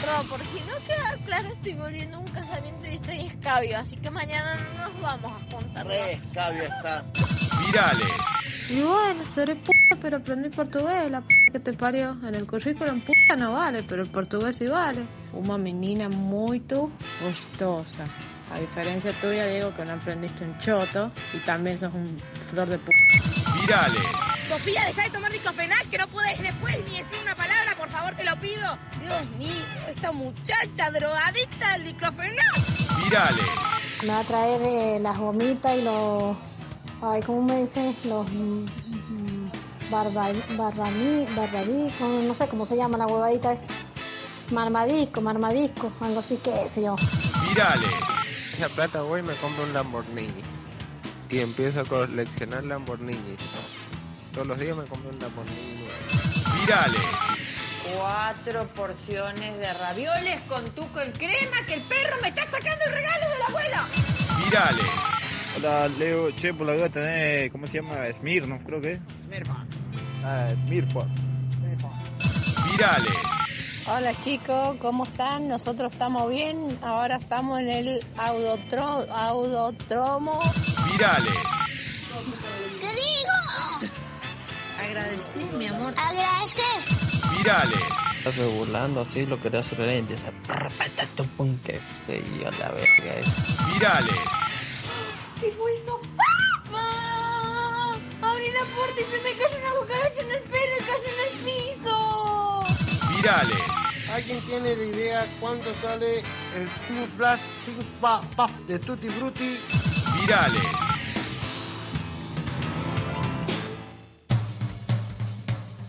[0.00, 3.96] Pero por si no queda claro, estoy volviendo a un casamiento y estoy escabio, así
[3.96, 5.86] que mañana no nos vamos a juntar.
[5.86, 7.04] Re escabio está.
[7.64, 8.08] Virales.
[8.68, 12.16] Y bueno, seré puta, pero aprendí portugués, la p que te parió.
[12.26, 15.04] En el currículum puta no vale, pero el portugués sí vale.
[15.32, 18.04] Una menina muy gustosa.
[18.52, 22.18] A diferencia tuya, digo que no aprendiste un choto y también sos un
[22.50, 22.96] flor de puta.
[23.58, 24.02] Virales.
[24.48, 28.14] Sofía, deja de tomar diclofenac, que no puedes después ni decir una palabra, por favor,
[28.14, 28.76] te lo pido.
[29.00, 32.56] Dios mío, esta muchacha drogadicta del diclofenac.
[33.02, 33.44] Virales.
[34.02, 36.36] Me va a traer eh, las gomitas y los...
[37.02, 37.96] Ay, ¿cómo me dicen?
[38.04, 38.28] Los...
[38.28, 39.50] mm, mm,
[39.90, 43.64] Barba, barbadisco, no sé cómo se llama la huevadita esa.
[44.50, 46.96] Marmadisco, marmadisco, algo así que sé yo.
[47.46, 48.11] Virales.
[48.62, 50.40] Esa plata voy y me compro un Lamborghini.
[51.30, 53.40] Y empiezo a coleccionar Lamborghinis.
[54.32, 56.60] Todos los días me compro un Lamborghini nuevo.
[56.60, 57.02] Virales.
[57.96, 62.92] Cuatro porciones de ravioles con tuco en crema que el perro me está sacando el
[62.92, 63.76] regalo del abuelo.
[64.44, 64.92] Virales.
[65.56, 66.30] Hola, Leo.
[66.30, 67.96] Che, por la duda tenés, ¿cómo se llama?
[68.12, 69.00] Smirnoff, creo que es.
[70.22, 71.08] Ah, Smirnoff.
[72.70, 73.41] Virales.
[73.84, 75.48] Hola chicos, ¿cómo están?
[75.48, 76.78] Nosotros estamos bien.
[76.82, 80.38] Ahora estamos en el audotro, audotromo.
[80.90, 81.34] Virales.
[82.80, 83.92] ¡Te digo!
[84.80, 85.92] Agradecer, mi amor.
[85.96, 87.36] Agradecer.
[87.36, 87.82] Virales.
[88.18, 90.30] Estás burlando así, lo quería hacer y empieza
[91.16, 93.18] tu pum que se yo la verga.
[93.18, 93.66] esa.
[93.72, 94.20] Virales.
[95.40, 96.00] ¿Qué fue eso?
[98.22, 101.20] Abrí la puerta y se me cayó una cucaracha en el pelo y cayó en
[101.26, 102.11] el piso.
[103.22, 103.56] Virales.
[104.12, 106.18] ¿Alguien tiene la idea cuánto sale
[106.56, 107.86] el Pink Flash Pink
[108.36, 109.60] Puff de Tutti Frutti?
[110.20, 110.62] Virales.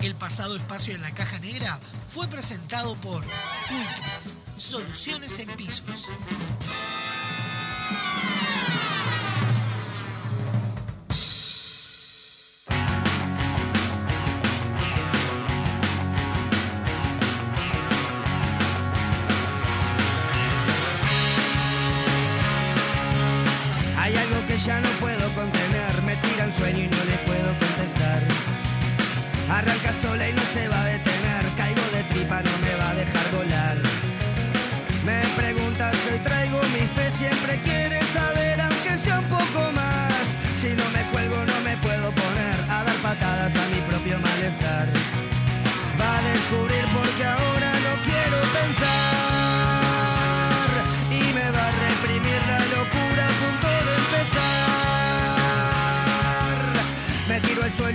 [0.02, 6.12] El pasado espacio en la caja negra fue presentado por Ultras, soluciones en pisos.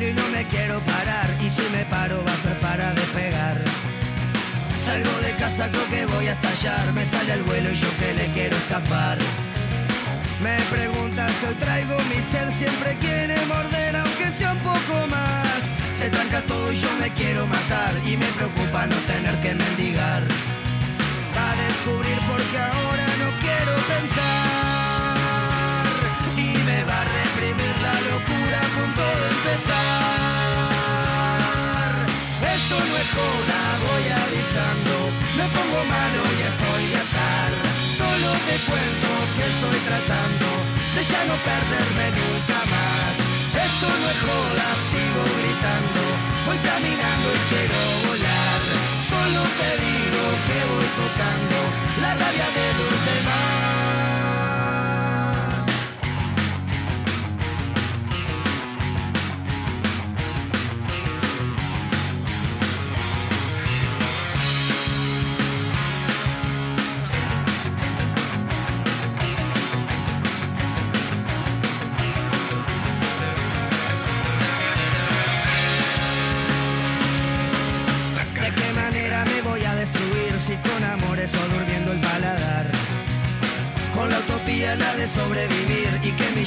[0.08, 3.62] Y no me quiero parar y si me paro va a ser para despegar.
[4.78, 8.14] Salgo de casa, creo que voy a estallar, me sale al vuelo y yo que
[8.14, 9.18] le quiero escapar.
[10.40, 15.60] Me preguntas, hoy traigo mi ser, siempre quiere morder, aunque sea un poco más.
[15.96, 20.22] Se tranca todo y yo me quiero matar, y me preocupa no tener que mendigar.
[21.36, 25.88] Va a descubrir porque ahora no quiero pensar,
[26.36, 29.37] y me va a reprimir la locura a punto de
[32.58, 34.94] Esto no es joda, voy avisando,
[35.36, 37.50] me pongo malo y estoy de atar.
[37.98, 40.46] Solo te cuento que estoy tratando
[40.94, 43.14] de ya no perderme nunca más.
[43.66, 46.02] Esto no es joda, sigo gritando,
[46.46, 48.62] voy caminando y quiero volar.
[49.10, 51.58] Solo te digo que voy tocando
[52.02, 53.07] la rabia de los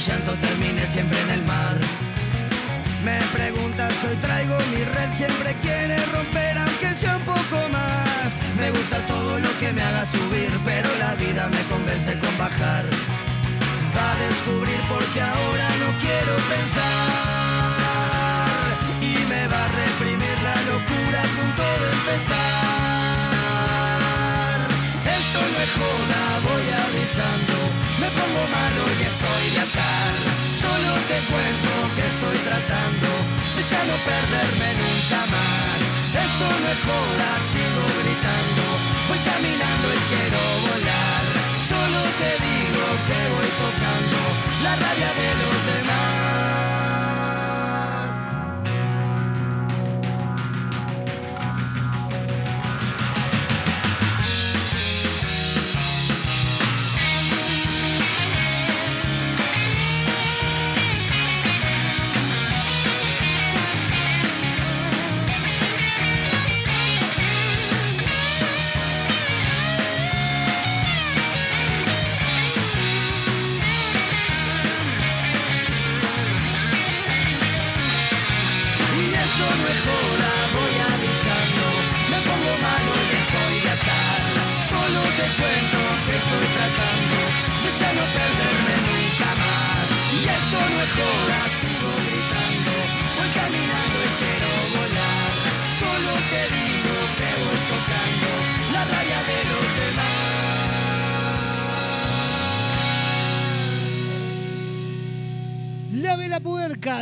[0.06, 1.78] llanto termine siempre en el mar.
[3.04, 8.36] Me preguntas, hoy traigo mi red, siempre quiere romper aunque sea un poco más.
[8.56, 12.84] Me gusta todo lo que me haga subir, pero la vida me convence con bajar.
[13.96, 16.82] Va a descubrir porque ahora no quiero pensar
[19.00, 22.42] y me va a reprimir la locura a punto de empezar.
[25.18, 27.51] Esto no es joda, voy avisando,
[28.32, 30.12] pongo malo y estoy de atar.
[30.60, 33.08] Solo te cuento que estoy tratando
[33.56, 35.78] de ya no perderme nunca más.
[36.26, 38.11] Esto no es joda, sigo gritando,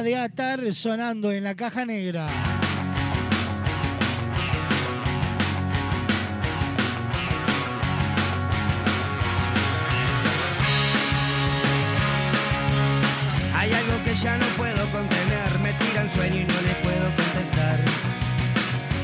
[0.02, 2.26] de Atar sonando en la caja negra.
[13.54, 17.04] Hay algo que ya no puedo contener, me tira un sueño y no le puedo
[17.16, 17.80] contestar.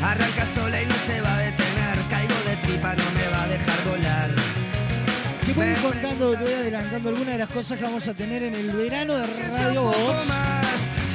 [0.02, 3.48] Arranca sola y no se va a detener, caigo de tripa, no me va a
[3.48, 4.30] dejar volar.
[5.44, 8.54] Te voy contando, te voy adelantando algunas de las cosas que vamos a tener en
[8.54, 10.45] el verano de Radio Box.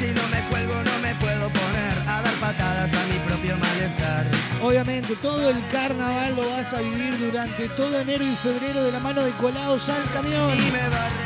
[0.02, 4.26] Si no me cuelgo no me puedo poner a dar patadas a mi propio malestar.
[4.60, 9.00] obviamente, todo el carnaval lo vas a vivir durante todo enero y febrero de la
[9.00, 10.58] mano de Colados al Camión.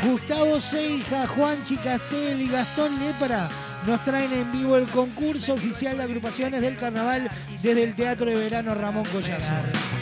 [0.04, 3.48] Gustavo Seija, Juanchi Castel y Gastón Lepra
[3.86, 7.30] nos traen en vivo el concurso oficial de agrupaciones del carnaval
[7.62, 9.95] desde el Teatro de Verano Ramón Collazo.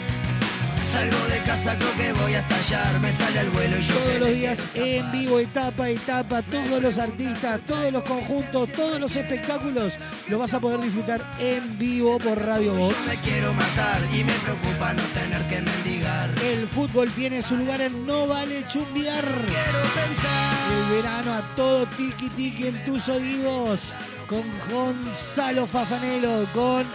[0.95, 3.01] Salgo de casa, creo que voy a estallar.
[3.01, 6.41] Me sale al vuelo y yo Todos los días quiero en vivo, etapa a etapa,
[6.41, 9.97] todos los artistas, todos los conjuntos, todos los espectáculos,
[10.29, 12.95] lo vas a poder disfrutar en vivo por Radio Box.
[12.95, 16.29] Yo me quiero matar y me preocupa no tener que mendigar.
[16.41, 19.25] El fútbol tiene su lugar en No Vale Chumbiar.
[19.25, 23.91] El verano a todo tiki tiki en tus oídos.
[24.29, 26.85] Con Gonzalo Fasanelo, con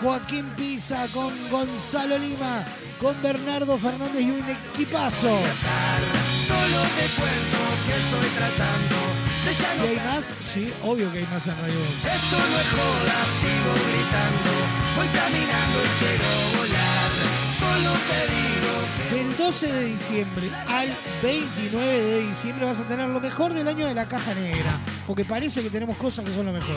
[0.00, 2.64] Joaquín Pisa, con Gonzalo Lima,
[3.00, 5.40] con Bernardo Fernández y un equipazo.
[6.46, 8.96] Solo te cuento que estoy tratando
[9.44, 12.14] de ya Si hay más, sí, obvio que hay más en Radio Box.
[12.14, 14.50] Esto no es joda, sigo gritando.
[14.96, 17.10] Voy caminando y quiero volar.
[17.58, 18.72] Solo te digo
[19.10, 23.66] que Del 12 de diciembre al 29 de diciembre vas a tener lo mejor del
[23.66, 24.78] año de la caja negra.
[25.08, 26.76] Porque parece que tenemos cosas que son lo mejor.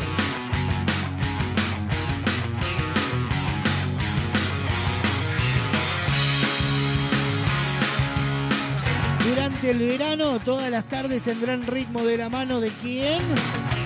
[9.63, 13.21] El verano, todas las tardes tendrán ritmo de la mano de quién?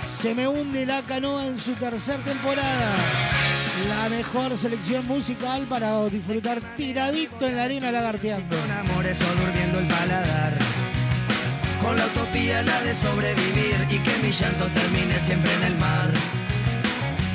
[0.01, 2.95] Se me hunde la canoa en su tercera temporada.
[3.89, 8.55] La mejor selección musical para disfrutar tiradito en la arena lagarteando.
[8.57, 10.57] con amores o durmiendo el paladar.
[11.81, 16.09] Con la utopía la de sobrevivir y que mi llanto termine siempre en el mar.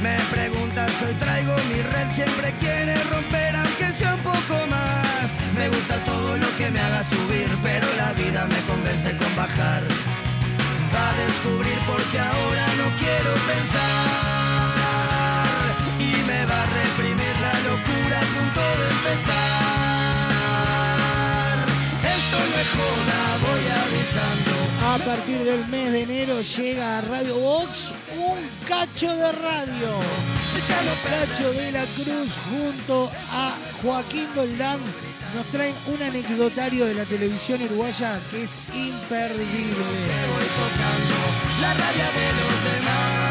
[0.03, 5.37] Me preguntas, hoy traigo mi red, siempre quiere romper aunque sea un poco más.
[5.55, 6.20] Me gusta todo
[6.71, 9.83] que me haga subir, pero la vida me convence con bajar.
[10.95, 13.81] Va a descubrir porque ahora no quiero pensar
[15.99, 19.39] y me va a reprimir la locura a punto de empezar.
[22.17, 24.55] Esto no es joda, voy avisando.
[24.95, 28.39] A partir del mes de enero llega a Radio Box un
[28.69, 29.91] cacho de radio.
[31.05, 34.79] Cacho de la Cruz junto a Joaquín Doldán
[35.35, 39.85] nos traen un anecdotario de la televisión uruguaya que es imperdible.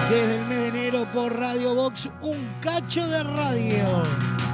[0.09, 4.48] Desde el mes de enero por Radio Box, un cacho de radio.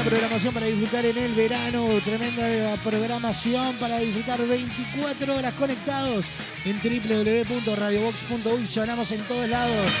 [0.00, 6.24] Tremenda programación para disfrutar en el verano, tremenda programación para disfrutar 24 horas conectados
[6.64, 8.66] en www.radiobox.uy.
[8.66, 9.92] Sonamos en todos lados.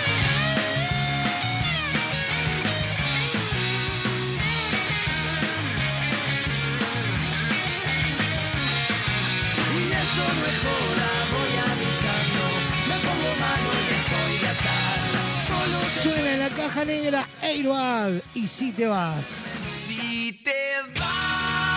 [15.84, 19.69] Suena en la caja negra Airbag y si te vas.
[20.00, 21.69] Si te vas,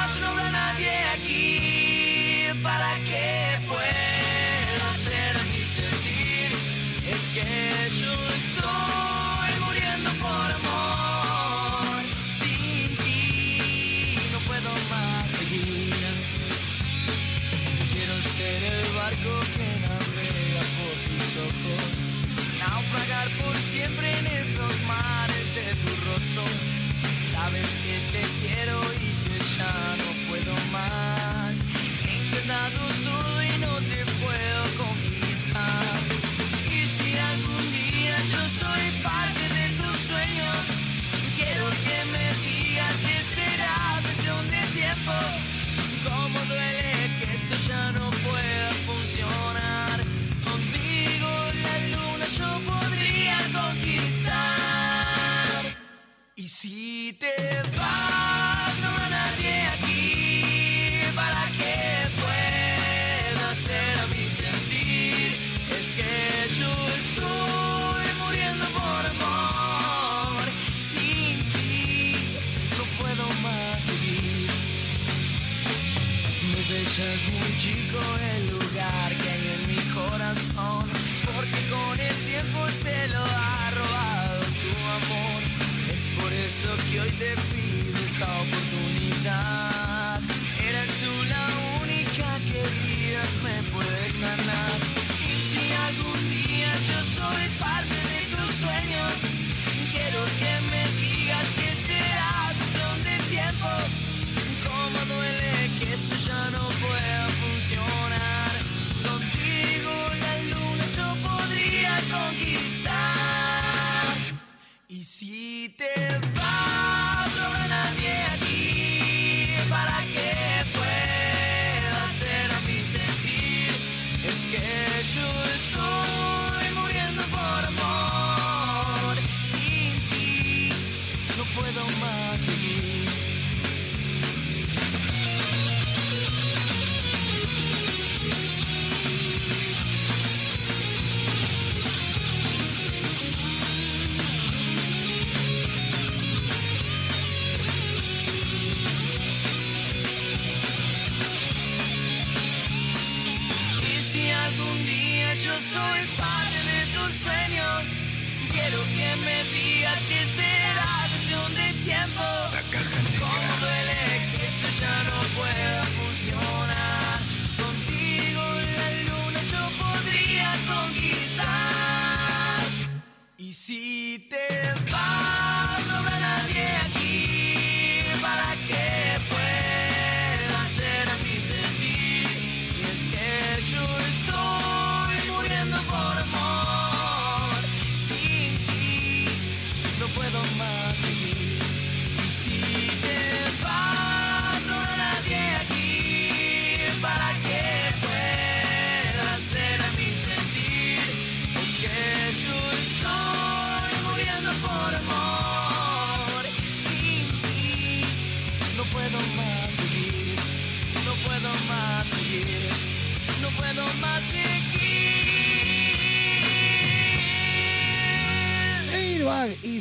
[46.54, 46.93] duele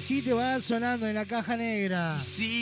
[0.03, 2.19] sí te va sonando en la caja negra.
[2.21, 2.62] Sí.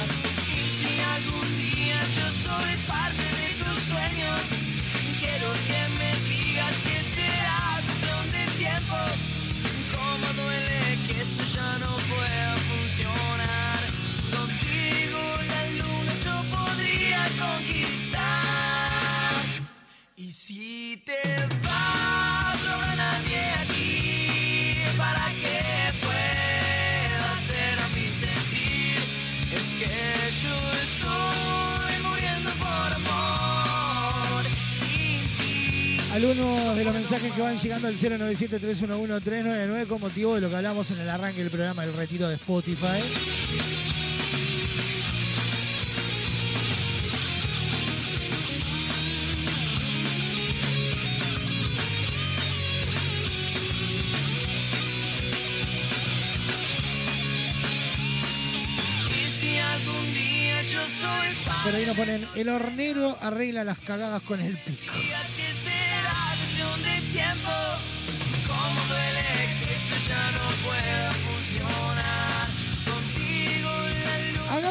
[36.23, 40.91] algunos de los mensajes que van llegando al 097-311-399 con motivo de lo que hablamos
[40.91, 43.01] en el arranque del programa El Retiro de Spotify.
[61.63, 64.93] Pero ahí nos ponen, el hornero arregla las cagadas con el pico.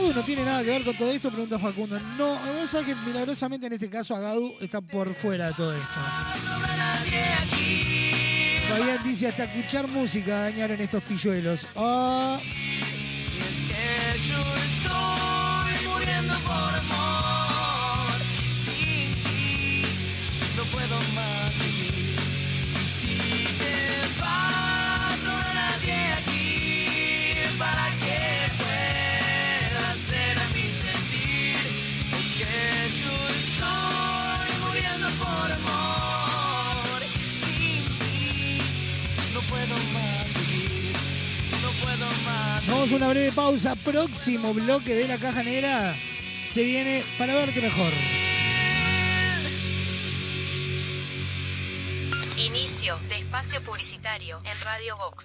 [0.00, 2.00] Agadu no tiene nada que ver con todo esto, pregunta Facundo.
[2.16, 6.00] No, vos sabés que milagrosamente en este caso Agadu está por fuera de todo esto.
[8.68, 11.66] Fabián dice, hasta escuchar música dañaron estos pilluelos.
[11.74, 12.38] Oh.
[42.90, 43.76] Hacemos una breve pausa.
[43.76, 47.92] Próximo bloque de la caja negra se viene para verte mejor.
[52.36, 55.24] Inicio de espacio publicitario en Radio Vox.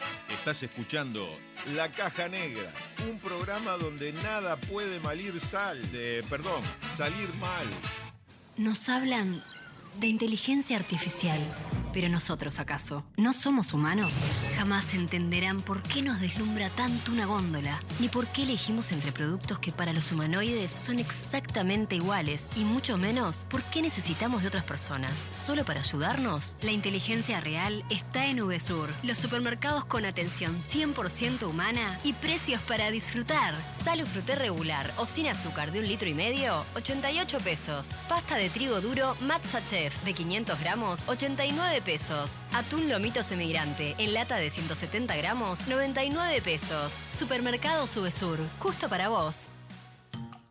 [0.41, 1.29] Estás escuchando
[1.75, 2.71] La Caja Negra,
[3.07, 6.63] un programa donde nada puede malir sal, de, perdón,
[6.97, 7.67] salir mal.
[8.57, 9.43] Nos hablan
[9.99, 11.39] de inteligencia artificial.
[11.93, 13.03] Pero nosotros, ¿acaso?
[13.17, 14.13] ¿No somos humanos?
[14.57, 19.59] Jamás entenderán por qué nos deslumbra tanto una góndola, ni por qué elegimos entre productos
[19.59, 24.63] que para los humanoides son exactamente iguales, y mucho menos por qué necesitamos de otras
[24.63, 25.27] personas.
[25.45, 26.55] ¿Solo para ayudarnos?
[26.61, 32.89] La inteligencia real está en VSUR, los supermercados con atención 100% humana y precios para
[32.89, 33.53] disfrutar.
[33.83, 37.89] Salo fruté regular o sin azúcar de un litro y medio, 88 pesos.
[38.07, 42.41] Pasta de trigo duro Matza De 500 gramos, 89 pesos.
[42.53, 47.03] Atún lomito semigrante en lata de 170 gramos, 99 pesos.
[47.17, 49.49] Supermercado Subesur, justo para vos.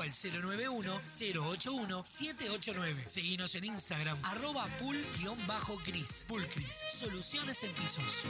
[0.00, 3.06] o al 091-081-789.
[3.06, 6.24] Seguinos en Instagram, arroba pool-cris.
[6.26, 8.22] Pulcris, soluciones en pisos.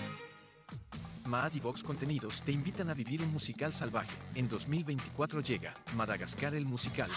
[1.24, 4.10] Maad y Vox Contenidos te invitan a vivir un musical salvaje.
[4.34, 7.08] En 2024 llega Madagascar el musical.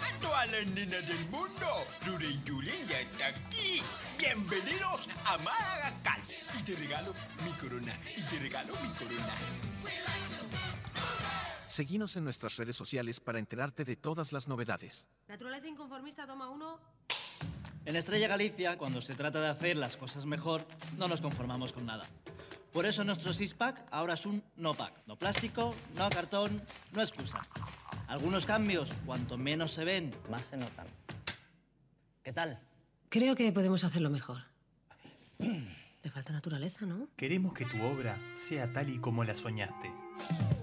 [0.00, 3.80] A todas las nenas del mundo, Ruri Yulín ya está aquí.
[4.18, 6.18] Bienvenidos a Madagascar.
[6.58, 7.14] Y te regalo
[7.44, 7.96] mi corona.
[8.16, 9.36] Y te regalo mi corona.
[11.66, 15.08] Seguinos en nuestras redes sociales para enterarte de todas las novedades.
[15.28, 16.78] Naturaleza inconformista, toma uno.
[17.84, 20.64] En Estrella Galicia, cuando se trata de hacer las cosas mejor,
[20.96, 22.06] no nos conformamos con nada.
[22.72, 25.02] Por eso nuestro six-pack ahora es un no-pack.
[25.06, 26.60] No plástico, no cartón,
[26.92, 27.40] no excusa.
[28.08, 30.86] Algunos cambios, cuanto menos se ven, más se notan.
[32.22, 32.58] ¿Qué tal?
[33.10, 34.42] Creo que podemos hacerlo mejor.
[35.38, 37.08] Le falta naturaleza, ¿no?
[37.16, 39.90] Queremos que tu obra sea tal y como la soñaste.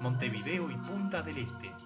[0.00, 1.85] Montevideo y Punta del Este.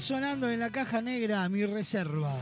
[0.03, 2.32] sonando en la caja negra, mi reserva.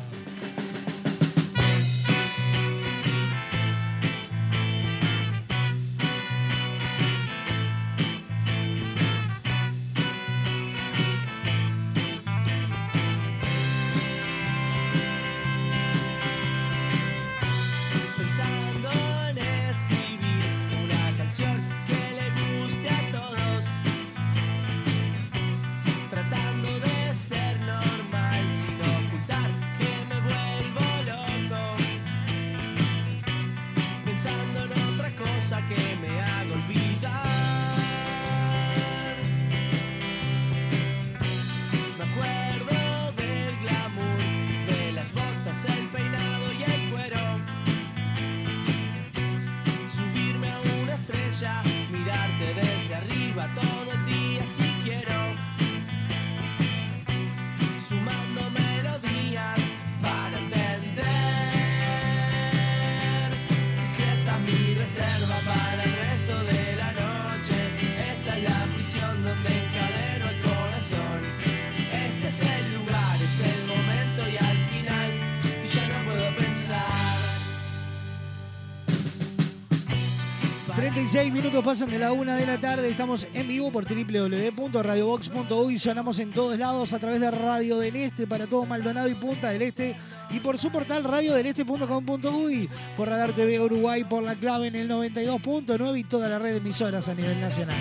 [80.82, 82.90] 36 minutos pasan de la una de la tarde.
[82.90, 85.78] Estamos en vivo por www.radiobox.uy.
[85.78, 89.52] Sonamos en todos lados a través de Radio del Este para todo Maldonado y Punta
[89.52, 89.96] del Este.
[90.32, 92.68] Y por su portal radiodeleste.com.uy.
[92.98, 96.58] Por Radar TV Uruguay, por la clave en el 92.9 y toda la red de
[96.58, 97.78] emisoras a nivel nacional.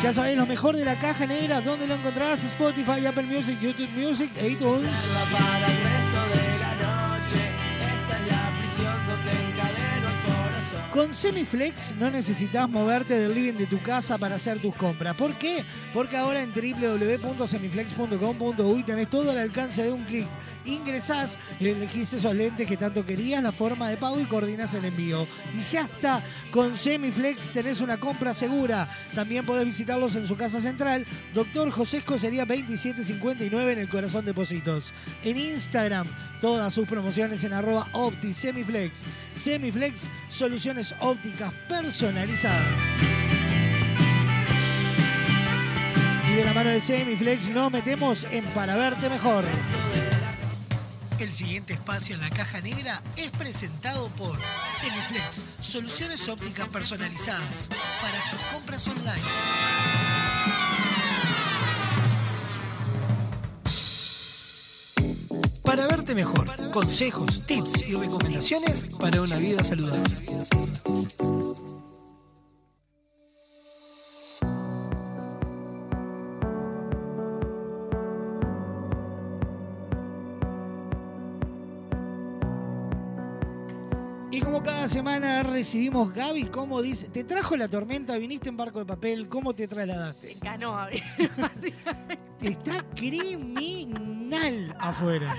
[0.00, 1.60] Ya sabéis lo mejor de la caja negra.
[1.62, 2.44] ¿Dónde lo encontrás?
[2.44, 4.88] Spotify, Apple Music, YouTube Music iTunes.
[10.98, 15.14] Con Semiflex no necesitas moverte del living de tu casa para hacer tus compras.
[15.14, 15.64] ¿Por qué?
[15.94, 20.26] Porque ahora en www.semiflex.com.uy tenés todo al alcance de un clic.
[20.68, 25.26] Ingresás, elegís esos lentes que tanto querías, la forma de pago y coordinas el envío.
[25.56, 28.88] Y ya está, con Semiflex tenés una compra segura.
[29.14, 31.04] También podés visitarlos en su casa central,
[31.34, 34.92] Doctor José Escocería 2759 en el Corazón de Positos.
[35.24, 36.06] En Instagram,
[36.40, 39.02] todas sus promociones en arroba Opti Semiflex.
[39.32, 42.66] Semiflex, soluciones ópticas personalizadas.
[46.30, 49.44] Y de la mano de Semiflex nos metemos en Para Verte Mejor.
[51.18, 54.38] El siguiente espacio en la caja negra es presentado por
[54.68, 57.70] Semiflex, soluciones ópticas personalizadas
[58.00, 59.22] para sus compras online.
[65.64, 70.16] Para verte mejor, consejos, tips y recomendaciones para una vida saludable.
[84.58, 87.08] Como cada semana recibimos Gaby, ¿cómo dice?
[87.08, 88.18] ¿Te trajo la tormenta?
[88.18, 89.28] ¿Viniste en barco de papel?
[89.28, 90.34] ¿Cómo te trasladaste?
[90.42, 90.88] Canoa,
[92.42, 95.36] Está criminal afuera.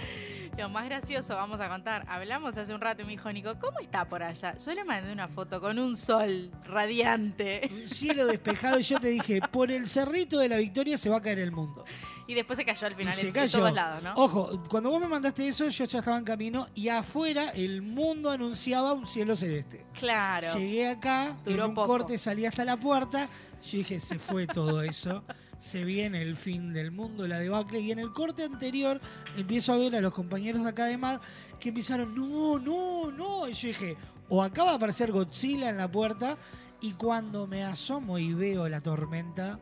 [0.57, 2.05] Lo más gracioso, vamos a contar.
[2.07, 4.55] Hablamos hace un rato y me dijo Nico, ¿cómo está por allá?
[4.57, 7.69] Yo le mandé una foto con un sol radiante.
[7.71, 11.17] Un cielo despejado y yo te dije, por el cerrito de la victoria se va
[11.17, 11.83] a caer el mundo.
[12.29, 13.57] Y después se cayó al Y final se en, cayó.
[13.57, 14.13] en todos lados, ¿no?
[14.13, 18.29] Ojo, cuando vos me mandaste eso, yo ya estaba en camino y afuera el mundo
[18.29, 19.83] anunciaba un cielo celeste.
[19.99, 20.45] Claro.
[20.55, 21.87] Llegué acá, Duró en un poco.
[21.87, 23.27] corte salí hasta la puerta.
[23.63, 25.23] Yo dije, se fue todo eso.
[25.57, 27.79] Se viene el fin del mundo, la debacle.
[27.79, 29.01] Y en el corte anterior
[29.35, 31.19] empiezo a ver a los compañeros de acá de MAD
[31.59, 33.49] que empezaron, no, no, no.
[33.49, 33.97] Y yo dije,
[34.29, 36.37] o acaba de aparecer Godzilla en la puerta.
[36.79, 39.59] Y cuando me asomo y veo la tormenta,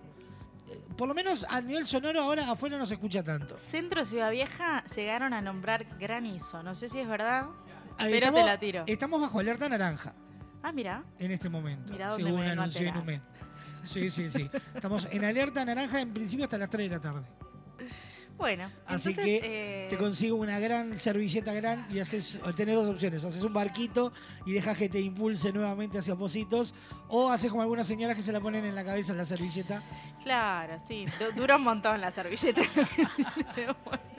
[0.97, 3.55] por lo menos a nivel sonoro ahora afuera no se escucha tanto.
[3.57, 6.63] Centro Ciudad Vieja llegaron a nombrar granizo.
[6.63, 7.47] No sé si es verdad,
[7.97, 8.83] Ahí pero estamos- te la tiro.
[8.87, 10.13] Estamos bajo alerta naranja
[10.63, 11.03] Ah, mira.
[11.19, 12.87] en este momento, Mirá dónde según me anunció.
[12.89, 13.21] Inumet.
[13.83, 14.49] Sí, sí, sí.
[14.75, 17.21] Estamos en alerta naranja en principio hasta las 3 de la tarde.
[18.37, 22.87] Bueno, Así entonces, que eh, te consigo una gran servilleta gran y haces, tenés dos
[22.89, 23.23] opciones.
[23.25, 24.11] Haces un barquito
[24.45, 26.73] y dejas que te impulse nuevamente hacia Positos.
[27.07, 29.81] O haces como algunas señoras que se la ponen en la cabeza la servilleta.
[30.23, 31.05] Claro, sí.
[31.19, 32.61] du- Dura un montón la servilleta.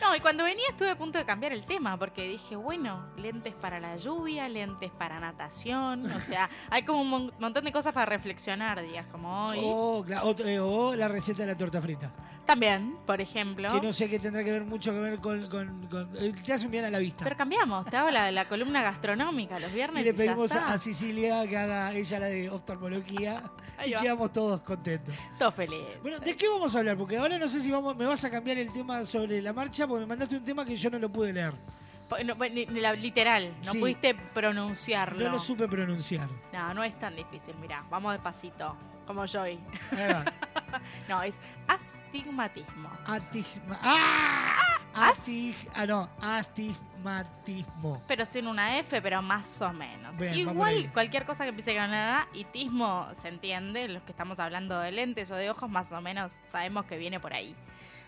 [0.00, 3.54] No, y cuando venía estuve a punto de cambiar el tema, porque dije, bueno, lentes
[3.54, 7.92] para la lluvia, lentes para natación, o sea, hay como un mon- montón de cosas
[7.92, 9.58] para reflexionar, días como hoy.
[9.62, 12.12] O, cla- o- eh, o la receta de la torta frita.
[12.44, 13.70] También, por ejemplo.
[13.72, 15.48] Que no sé que tendrá que ver mucho que ver con.
[15.48, 17.24] con- con- eh, te hace un bien a la vista.
[17.24, 20.02] Pero cambiamos, te hago la, la columna gastronómica los viernes.
[20.02, 23.42] y le pedimos a, a Cecilia que haga ella la de oftalmología
[23.86, 25.14] y quedamos todos contentos.
[25.38, 25.80] Todo feliz.
[26.02, 26.98] Bueno, ¿de qué vamos a hablar?
[26.98, 29.83] Porque ahora no sé si vamos, me vas a cambiar el tema sobre la marcha,
[29.86, 31.54] porque me mandaste un tema que yo no lo pude leer.
[32.24, 33.78] No, ni- ni la- literal, no Sí.
[33.80, 35.24] pudiste pronunciarlo.
[35.24, 36.28] No lo supe pronunciar.
[36.52, 39.58] No, no es tan difícil, mirá, vamos despacito, como yo hoy.
[41.08, 41.36] No, es
[41.68, 42.90] astigmatismo.
[43.06, 43.18] ¡Ah!
[44.94, 48.00] Atig- ah, no, astigmatismo.
[48.06, 50.16] Pero sin una F, pero más o menos.
[50.18, 50.34] Bien.
[50.36, 54.78] Igual, cualquier cosa que empiece con una A, itismo se entiende, los que estamos hablando
[54.80, 57.54] de lentes o de ojos, más o menos sabemos que viene por ahí.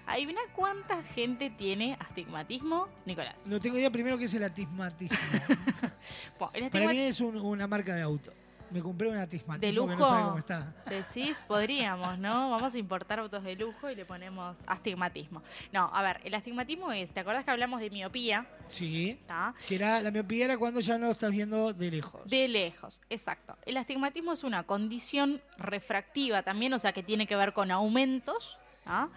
[0.06, 3.34] Adivina cuánta gente tiene astigmatismo, Nicolás.
[3.46, 4.42] No tengo idea primero qué es el.
[6.38, 8.32] Bueno, el Para mí es un- una marca de auto.
[8.68, 9.88] Me compré un atismatismo de lujo.
[9.90, 10.74] que no sabe cómo está.
[10.88, 12.50] Decís, podríamos, ¿no?
[12.50, 15.40] Vamos a importar autos de lujo y le ponemos astigmatismo.
[15.72, 18.44] No, a ver, el astigmatismo es, ¿te acordás que hablamos de miopía?
[18.66, 19.20] Sí.
[19.68, 22.28] Que era, la miopía era cuando ya no estás viendo de lejos.
[22.28, 23.56] De lejos, exacto.
[23.64, 28.58] El astigmatismo es una condición refractiva también, o sea que tiene que ver con aumentos,
[28.84, 29.08] ¿ah?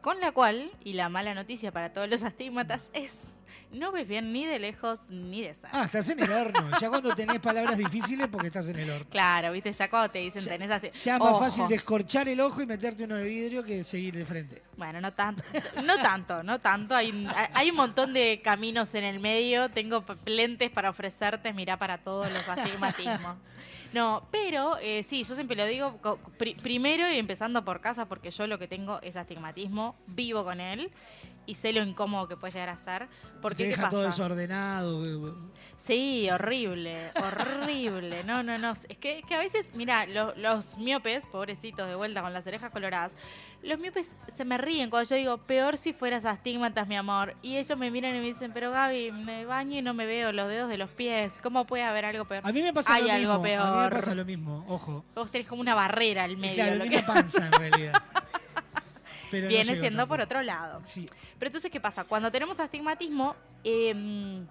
[0.00, 3.18] Con la cual, y la mala noticia para todos los astigmatas es,
[3.72, 5.70] no ves bien ni de lejos ni de cerca.
[5.72, 6.70] Ah, estás en el horno.
[6.80, 9.06] Ya cuando tenés palabras difíciles porque estás en el horno.
[9.10, 11.38] Claro, viste, ya cuando te dicen tenés astig- Ya es más Ojo.
[11.40, 14.62] fácil descorchar el ojo y meterte uno de vidrio que seguir de frente.
[14.76, 15.44] Bueno, no tanto,
[15.84, 16.96] no tanto, no tanto.
[16.96, 19.68] Hay, hay un montón de caminos en el medio.
[19.68, 23.36] Tengo lentes para ofrecerte, mirá para todos los astigmatismos.
[23.92, 25.98] No, pero eh, sí, yo siempre lo digo
[26.38, 30.60] pri- primero y empezando por casa, porque yo lo que tengo es astigmatismo, vivo con
[30.60, 30.90] él
[31.46, 33.08] y sé lo incómodo que puede llegar a ser.
[33.42, 35.04] Porque, Te ¿qué deja todo desordenado.
[35.90, 38.22] Sí, horrible, horrible.
[38.22, 38.74] No, no, no.
[38.88, 42.70] Es que, que a veces, mira, lo- los miopes, pobrecitos de vuelta con las orejas
[42.70, 43.12] coloradas,
[43.64, 44.06] los miopes
[44.36, 47.34] se me ríen cuando yo digo, peor si fueras astigmatas, mi amor.
[47.42, 50.30] Y ellos me miran y me dicen, pero Gaby, me baño y no me veo
[50.30, 51.40] los dedos de los pies.
[51.42, 52.42] ¿Cómo puede haber algo peor?
[52.46, 53.42] A mí me pasa Hay lo algo mismo.
[53.42, 53.66] peor.
[53.66, 55.04] A mí me pasa lo mismo, ojo.
[55.16, 56.54] Vos tenés como una barrera al medio.
[56.54, 57.94] claro, lo que- panza en realidad.
[59.32, 60.80] Pero Viene siendo por otro lado.
[60.84, 61.06] Sí.
[61.38, 62.04] Pero entonces, ¿qué pasa?
[62.04, 63.34] Cuando tenemos astigmatismo,
[63.64, 64.46] em,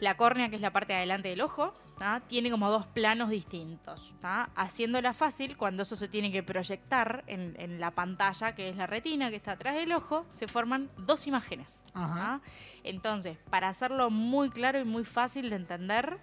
[0.00, 2.20] la córnea, que es la parte de adelante del ojo, ¿tá?
[2.26, 4.14] tiene como dos planos distintos.
[4.20, 4.50] ¿tá?
[4.56, 8.86] Haciéndola fácil, cuando eso se tiene que proyectar en, en la pantalla, que es la
[8.86, 11.80] retina, que está atrás del ojo, se forman dos imágenes.
[12.82, 16.18] Entonces, para hacerlo muy claro y muy fácil de entender,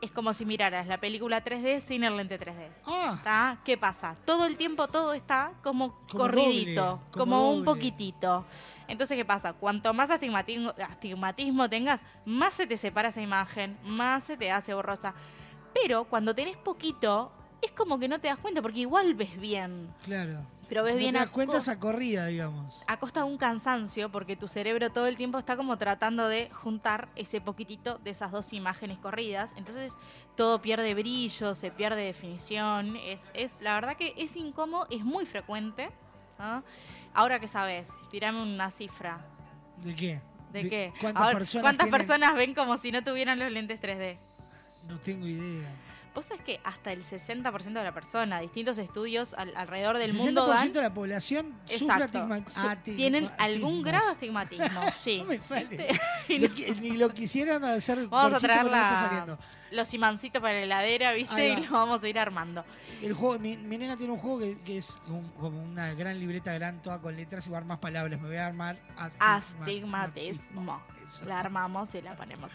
[0.00, 2.68] es como si miraras la película 3D sin el lente 3D.
[2.86, 3.58] Ah.
[3.64, 4.16] ¿Qué pasa?
[4.24, 8.46] Todo el tiempo todo está como, Como corridito, doble, como, como un poquitito.
[8.88, 9.52] Entonces, ¿qué pasa?
[9.52, 14.74] Cuanto más astigmatismo, astigmatismo tengas, más se te separa esa imagen, más se te hace
[14.74, 15.14] borrosa.
[15.74, 19.92] Pero cuando tenés poquito, es como que no te das cuenta, porque igual ves bien.
[20.02, 20.46] Claro.
[20.68, 22.82] Pero ves no bien te a das cuenta esa corrida, digamos.
[22.86, 26.50] a costa de un cansancio, porque tu cerebro todo el tiempo está como tratando de
[26.52, 29.52] juntar ese poquitito de esas dos imágenes corridas.
[29.56, 29.96] Entonces
[30.36, 32.96] todo pierde brillo, se pierde definición.
[32.96, 35.90] Es, es la verdad que es incómodo, es muy frecuente.
[36.38, 36.62] ¿ah?
[37.16, 39.18] Ahora que sabes, tirame una cifra.
[39.82, 40.20] ¿De qué?
[40.52, 40.92] ¿De, qué?
[41.00, 41.98] ¿Cuántas Ahora, personas ¿cuántas tienen?
[41.98, 44.18] personas ven como si no tuvieran los lentes 3D?
[44.86, 45.66] No tengo idea.
[46.16, 50.16] Vos sabés que hasta el 60% de la persona, distintos estudios al- alrededor del el
[50.16, 55.18] 60% mundo dan de la población sufre ati- tienen algún grado de astigmatismo, sí.
[55.18, 55.86] No me sale.
[56.28, 56.48] Y Lo
[56.80, 59.38] Ni lo quisieran hacer Vamos a traer la-
[59.72, 61.50] los imancitos para la heladera, ¿viste?
[61.50, 62.64] Y los vamos a ir armando.
[63.02, 66.18] El juego, mi, mi nena tiene un juego que, que es un- como una gran
[66.18, 68.18] libreta gran, toda con letras y va a armar palabras.
[68.18, 70.82] Me voy a armar atigma- Astigmatismo.
[71.26, 72.50] La armamos y la ponemos.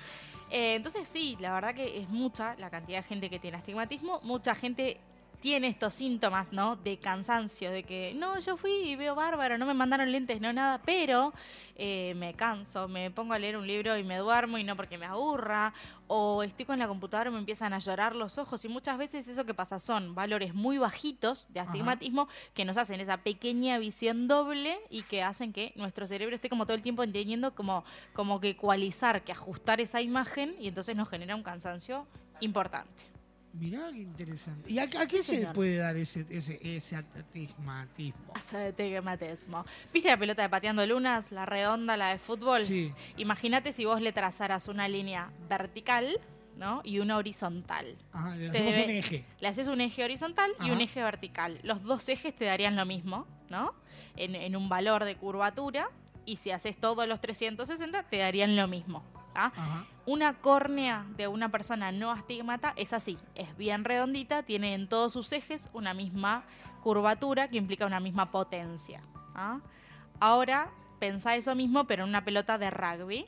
[0.52, 4.20] Eh, entonces sí, la verdad que es mucha la cantidad de gente que tiene astigmatismo.
[4.24, 5.00] Mucha gente
[5.42, 6.76] tiene estos síntomas, ¿no?
[6.78, 10.54] De cansancio, de que no, yo fui y veo bárbaro, no me mandaron lentes, no
[10.54, 11.34] nada, pero
[11.76, 15.00] eh, me canso, me pongo a leer un libro y me duermo y no porque
[15.00, 15.74] me aburra,
[16.08, 19.28] o estoy con la computadora y me empiezan a llorar los ojos y muchas veces
[19.28, 24.28] eso que pasa son valores muy bajitos de astigmatismo que nos hacen esa pequeña visión
[24.28, 28.40] doble y que hacen que nuestro cerebro esté como todo el tiempo entendiendo como, como
[28.40, 32.06] que ecualizar, que ajustar esa imagen y entonces nos genera un cansancio
[32.42, 33.21] importante.
[33.54, 34.72] Mirá qué interesante.
[34.72, 35.54] ¿Y a, a qué Sí, se señor.
[35.54, 38.34] puede dar ese, ese, ese atismatismo?
[39.94, 42.62] ¿Viste la pelota de pateando lunas, la redonda, la de fútbol?
[42.62, 42.94] Sí.
[43.18, 46.20] Imagínate si vos le trazaras una línea vertical,
[46.58, 46.82] ¿no?
[46.84, 47.98] Y una horizontal.
[48.14, 49.26] Ajá, le hacemos un eje.
[49.40, 51.60] Le haces un eje horizontal y un eje vertical.
[51.64, 53.74] Los dos ejes te darían lo mismo, ¿no?
[54.16, 55.90] En, en un valor de curvatura.
[56.26, 59.04] y si haces todos los 360 te darían lo mismo.
[60.06, 65.14] Una córnea de una persona no astigmata es así, es bien redondita, tiene en todos
[65.14, 66.44] sus ejes una misma
[66.84, 69.02] curvatura que implica una misma potencia.
[69.34, 69.62] ¿tá?
[70.20, 73.26] Ahora pensá eso mismo pero en una pelota de rugby.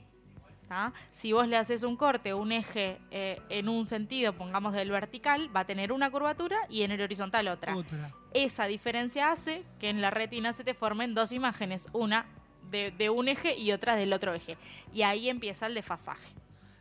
[0.68, 0.94] ¿tá?
[1.12, 5.56] Si vos le haces un corte, un eje eh, en un sentido, pongamos del vertical,
[5.56, 7.76] va a tener una curvatura y en el horizontal otra.
[7.76, 8.12] Otra.
[8.34, 12.26] Esa diferencia hace que en la retina se te formen dos imágenes, una
[12.74, 14.58] de, de un eje y otra del otro eje.
[14.94, 16.28] Y ahí empieza el desfasaje.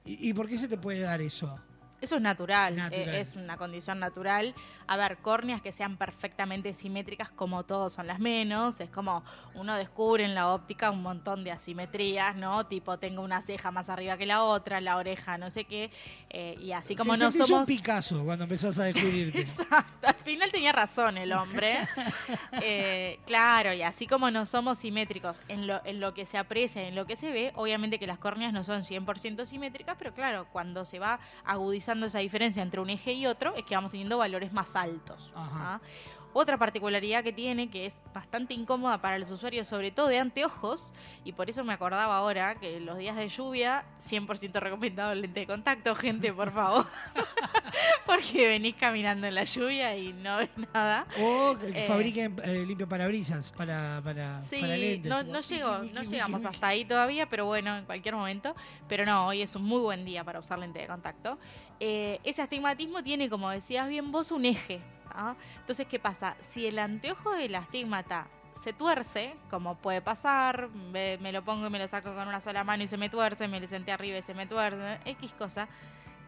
[0.05, 1.56] ¿Y, y por qué se te puede dar eso?
[2.02, 3.08] Eso es natural, Natural.
[3.08, 4.54] eh, es una condición natural.
[4.86, 8.78] A ver, córneas que sean perfectamente simétricas como todos son las menos.
[8.80, 9.22] Es como
[9.54, 12.66] uno descubre en la óptica un montón de asimetrías, ¿no?
[12.66, 15.90] Tipo, tengo una ceja más arriba que la otra, la oreja no sé qué.
[16.28, 17.50] eh, y así como Te no somos...
[17.50, 19.46] un Picasso cuando empezás a descubrirte.
[20.02, 21.78] Al final tenía razón el hombre.
[22.60, 26.82] Eh, claro, y así como no somos simétricos en lo, en lo que se aprecia,
[26.86, 30.46] en lo que se ve, obviamente que las córneas no son 100% simétricas, pero claro,
[30.52, 34.19] cuando se va agudizando esa diferencia entre un eje y otro, es que vamos teniendo
[34.19, 35.32] valores más altos.
[35.36, 35.81] ¿ah?
[36.34, 40.92] Otra particularidad que tiene, que es bastante incómoda para los usuarios, sobre todo de anteojos,
[41.24, 45.40] y por eso me acordaba ahora que los días de lluvia, 100% recomendado el lente
[45.40, 46.86] de contacto, gente, por favor.
[48.06, 51.06] Porque venís caminando en la lluvia y no ves nada.
[51.20, 55.09] O que Eh, fabriquen eh, limpio parabrisas para, para, Sí, para lentes.
[55.10, 56.54] no, no, no wiki, llegamos wiki.
[56.54, 58.54] hasta ahí todavía, pero bueno, en cualquier momento.
[58.88, 61.38] Pero no, hoy es un muy buen día para usar lente de contacto.
[61.80, 64.80] Eh, ese astigmatismo tiene, como decías bien vos, un eje.
[65.14, 65.34] ¿Ah?
[65.59, 66.34] Entonces, ¿qué pasa?
[66.51, 68.26] Si el anteojo del astigmata
[68.62, 72.40] se tuerce, como puede pasar, me, me lo pongo y me lo saco con una
[72.40, 75.32] sola mano y se me tuerce, me lo senté arriba y se me tuerce, X
[75.32, 75.68] cosa,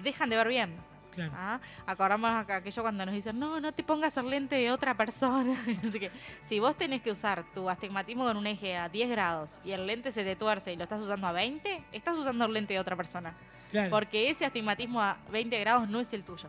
[0.03, 0.95] dejan de ver bien.
[1.13, 1.33] Claro.
[1.37, 1.61] ¿ah?
[1.87, 5.65] Acordamos aquello cuando nos dicen, no, no te pongas el lente de otra persona.
[5.89, 6.11] Así que,
[6.49, 9.87] si vos tenés que usar tu astigmatismo con un eje a 10 grados y el
[9.87, 12.81] lente se te tuerce y lo estás usando a 20, estás usando el lente de
[12.81, 13.33] otra persona.
[13.75, 13.91] Claro.
[13.91, 16.49] Porque ese astigmatismo a 20 grados no es el tuyo.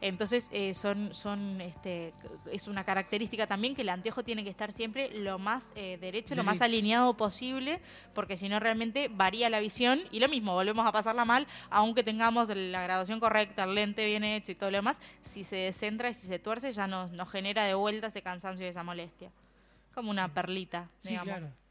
[0.00, 2.14] Entonces, eh, son, son, este,
[2.50, 6.34] es una característica también que el anteojo tiene que estar siempre lo más eh, derecho,
[6.34, 7.78] lo más alineado posible,
[8.14, 12.02] porque si no realmente varía la visión y lo mismo, volvemos a pasarla mal, aunque
[12.02, 16.08] tengamos la graduación correcta, el lente bien hecho y todo lo demás, si se descentra
[16.08, 19.30] y si se tuerce ya nos, nos genera de vuelta ese cansancio y esa molestia.
[19.94, 21.28] Como una perlita, Sí, digamos.
[21.34, 21.61] claro.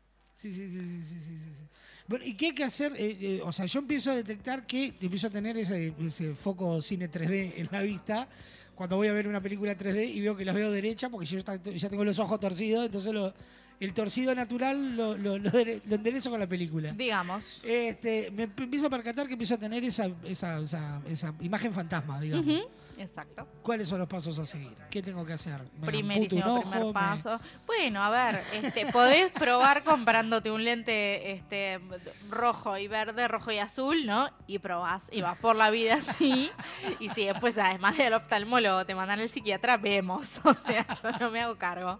[0.41, 1.67] Sí, sí, sí, sí, sí, sí, sí.
[2.07, 2.93] Bueno, ¿y qué hay que hacer?
[2.97, 6.81] Eh, eh, o sea, yo empiezo a detectar que empiezo a tener ese, ese foco
[6.81, 8.27] cine 3D en la vista
[8.75, 11.37] cuando voy a ver una película 3D y veo que las veo derecha porque yo
[11.39, 13.33] ya tengo los ojos torcidos, entonces lo-
[13.79, 16.91] el torcido natural lo, lo, lo dere- lo enderezo con la película.
[16.91, 17.61] Digamos.
[17.63, 22.19] Este, me empiezo a percatar que empiezo a tener esa, esa, esa, esa imagen fantasma,
[22.21, 22.45] digamos.
[22.45, 23.47] Ujú, Exacto.
[23.63, 24.75] ¿Cuáles son los pasos a seguir?
[24.89, 25.59] ¿Qué tengo que hacer?
[25.79, 26.87] ¿Me Primerísimo un primer ojo?
[26.87, 27.39] ¿Me- paso.
[27.65, 31.79] Bueno, a ver, este, podés probar comprándote un lente este,
[32.29, 34.29] rojo y verde, rojo y azul, ¿no?
[34.47, 36.51] Y probás y vas por la vida así.
[36.99, 40.39] Y si después, además del oftalmólogo, te mandan al psiquiatra, vemos.
[40.51, 41.99] O sea, yo no me hago cargo.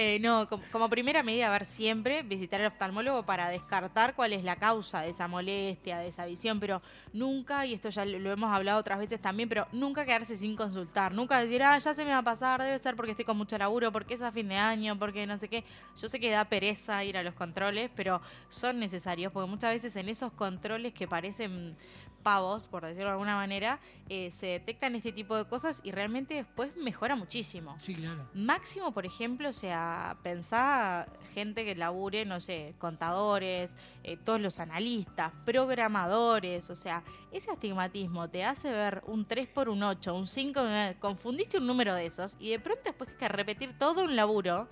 [0.00, 4.32] Eh, no, com- como, primera medida, a ver, siempre visitar al oftalmólogo para descartar cuál
[4.32, 6.80] es la causa de esa molestia, de esa visión, pero
[7.12, 10.54] nunca, y esto ya lo, lo hemos hablado otras veces también, pero nunca quedarse sin
[10.54, 13.36] consultar, nunca decir, ah, ya se me va a pasar, debe ser porque estoy con
[13.36, 15.64] mucho laburo, porque es a fin de año, porque no sé qué.
[16.00, 18.20] Yo sé que da pereza ir a los controles, pero
[18.50, 21.76] son necesarios, porque muchas veces en esos controles que parecen
[22.22, 26.34] pavos, por decirlo de alguna manera, eh, se detectan este tipo de cosas y realmente
[26.34, 27.74] después mejora muchísimo.
[27.78, 28.28] Sí, claro.
[28.34, 33.74] Máximo, por ejemplo, o sea, pensá gente que labure, no sé, contadores,
[34.04, 39.68] eh, todos los analistas, programadores, o sea, ese astigmatismo te hace ver un 3 por
[39.68, 43.18] un 8, un 5, eh, confundiste un número de esos y de pronto después tienes
[43.18, 44.68] que repetir todo un laburo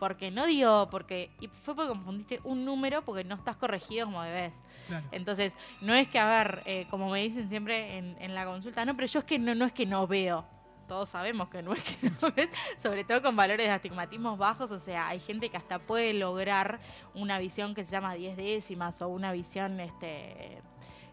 [0.00, 4.22] porque no dio, porque y fue porque confundiste un número porque no estás corregido como
[4.22, 4.54] debes.
[4.88, 5.06] Claro.
[5.12, 8.84] Entonces, no es que, a ver, eh, como me dicen siempre en, en la consulta,
[8.84, 10.44] no, pero yo es que no, no es que no veo.
[10.88, 12.48] Todos sabemos que no es que no ves,
[12.82, 16.80] sobre todo con valores de astigmatismos bajos, o sea, hay gente que hasta puede lograr
[17.14, 20.62] una visión que se llama 10 décimas o una visión este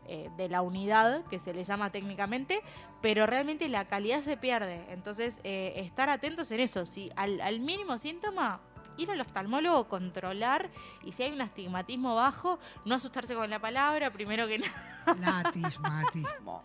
[0.09, 2.61] eh, de la unidad, que se le llama técnicamente,
[3.01, 4.85] pero realmente la calidad se pierde.
[4.89, 6.85] Entonces, eh, estar atentos en eso.
[6.85, 8.61] Si al, al mínimo síntoma,
[8.97, 10.69] ir al oftalmólogo, controlar,
[11.03, 14.59] y si hay un astigmatismo bajo, no asustarse con la palabra, primero que
[15.15, 15.43] nada.
[15.43, 16.63] Latismatismo.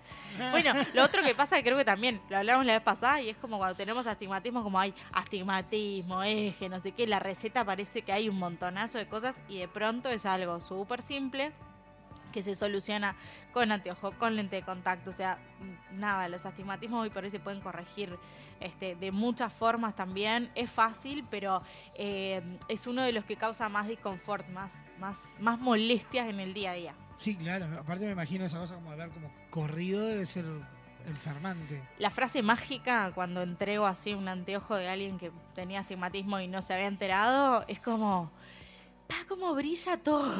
[0.51, 3.29] Bueno, lo otro que pasa, que creo que también lo hablamos la vez pasada, y
[3.29, 8.03] es como cuando tenemos astigmatismo, como hay astigmatismo, eje, no sé qué, la receta parece
[8.03, 11.53] que hay un montonazo de cosas y de pronto es algo súper simple
[12.33, 13.15] que se soluciona
[13.53, 15.11] con anteojo, con lente de contacto.
[15.11, 15.39] O sea,
[15.93, 18.19] nada, los astigmatismos hoy por hoy se pueden corregir
[18.61, 20.51] este, de muchas formas también.
[20.55, 21.63] Es fácil, pero
[21.95, 26.55] eh, es uno de los que causa más disconfort, más, más, más molestias en el
[26.55, 26.95] día a día.
[27.17, 27.67] Sí, claro.
[27.79, 30.45] Aparte me imagino esa cosa como de ver como corrido debe ser
[31.07, 31.83] enfermante.
[31.99, 36.63] La frase mágica cuando entrego así un anteojo de alguien que tenía astigmatismo y no
[36.63, 38.31] se había enterado es como,
[39.09, 40.33] ah, como brilla todo.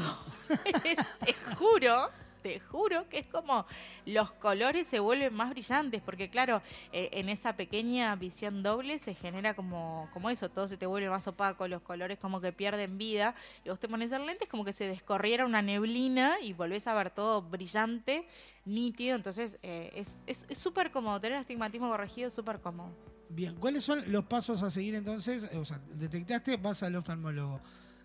[1.25, 2.11] Te juro,
[2.43, 3.65] te juro que es como
[4.05, 6.61] los colores se vuelven más brillantes porque claro,
[6.93, 11.09] eh, en esa pequeña visión doble se genera como, como eso, todo se te vuelve
[11.09, 14.51] más opaco, los colores como que pierden vida y vos te pones el lente es
[14.51, 18.27] como que se descorriera una neblina y volvés a ver todo brillante,
[18.65, 22.91] nítido, entonces eh, es- es es súper cómodo, tener astigmatismo corregido es súper cómodo.
[23.29, 25.45] Bien, ¿cuáles son los pasos a seguir entonces?
[25.55, 27.61] O sea, detectaste, vas al oftalmólogo.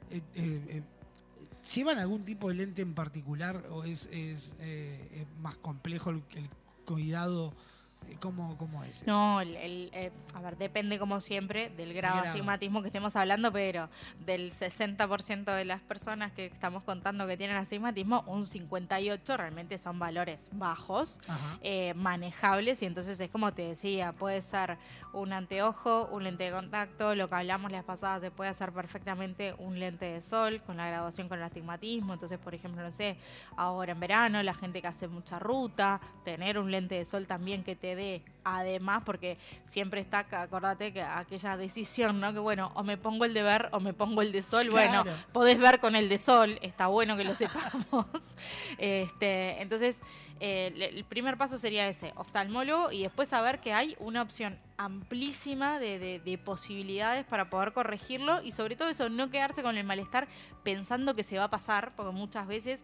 [0.10, 0.82] Eh,
[1.74, 6.24] ¿Llevan algún tipo de lente en particular o es, eh, más complejo el
[6.86, 7.54] cuidado?
[8.08, 9.02] Eh, ¿Cómo, cómo es?
[9.02, 9.06] eso?
[9.06, 13.16] No, el, el, eh, a ver, depende como siempre del grado de astigmatismo que estemos
[13.16, 13.90] hablando, pero
[14.26, 20.00] del 60% de las personas que estamos contando que tienen astigmatismo, un 58 realmente son
[20.00, 21.20] valores bajos,
[21.62, 24.78] eh, manejables, y entonces es como te decía, puede ser
[25.14, 29.54] un anteojo, un lente de contacto, lo que hablamos las pasadas, se puede hacer perfectamente
[29.58, 33.18] un lente de sol con la graduación con el astigmatismo, entonces por ejemplo, no sé,
[33.56, 37.64] ahora en verano, la gente que hace mucha ruta, tener un lente de sol también
[37.64, 39.38] que te dé, además, porque
[39.68, 42.34] siempre está, acordate que aquella decisión, ¿no?
[42.34, 45.04] Que bueno, o me pongo el de ver o me pongo el de sol, Claro.
[45.04, 48.06] bueno, podés ver con el de sol, está bueno que lo sepamos.
[48.78, 49.98] este, entonces,
[50.40, 55.80] eh, el primer paso sería ese, oftalmólogo, y después saber que hay una opción amplísima
[55.80, 59.84] de, de- de posibilidades para poder corregirlo y sobre todo eso, no quedarse con el
[59.84, 60.28] malestar
[60.68, 62.82] pensando que se va a pasar, porque muchas veces,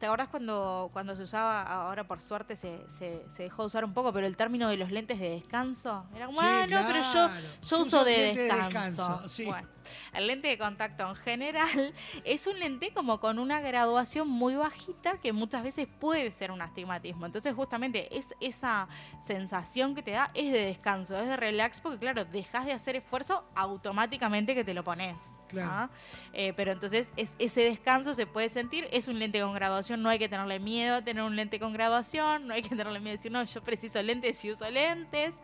[0.00, 3.84] ¿te acordás cuando, cuando se usaba, ahora por suerte se, se- se dejó de usar
[3.84, 6.06] un poco, pero el término de los lentes de descanso?
[6.16, 7.28] Era como, Sí, ah, no, pero yo,
[7.68, 8.72] yo uso de descanso.
[9.02, 9.44] descanso, sí.
[9.44, 9.68] Bueno,
[10.14, 11.68] el lente de contacto en general
[12.24, 16.62] es un lente como con una graduación muy bajita que muchas veces puede ser un
[16.62, 17.26] astigmatismo.
[17.26, 18.88] Entonces justamente es esa
[19.26, 22.96] sensación que te da es de descanso, es de relax porque claro, dejas de hacer
[22.96, 25.20] esfuerzo automáticamente que te lo pones.
[25.48, 25.70] Claro.
[25.72, 25.90] ¿ah?
[26.32, 30.08] Eh, pero entonces es- ese descanso se puede sentir, es un lente con graduación, no
[30.08, 33.14] hay que tenerle miedo a tener un lente con graduación, no hay que tenerle miedo
[33.14, 35.34] a decir, no, yo preciso lentes y uso lentes.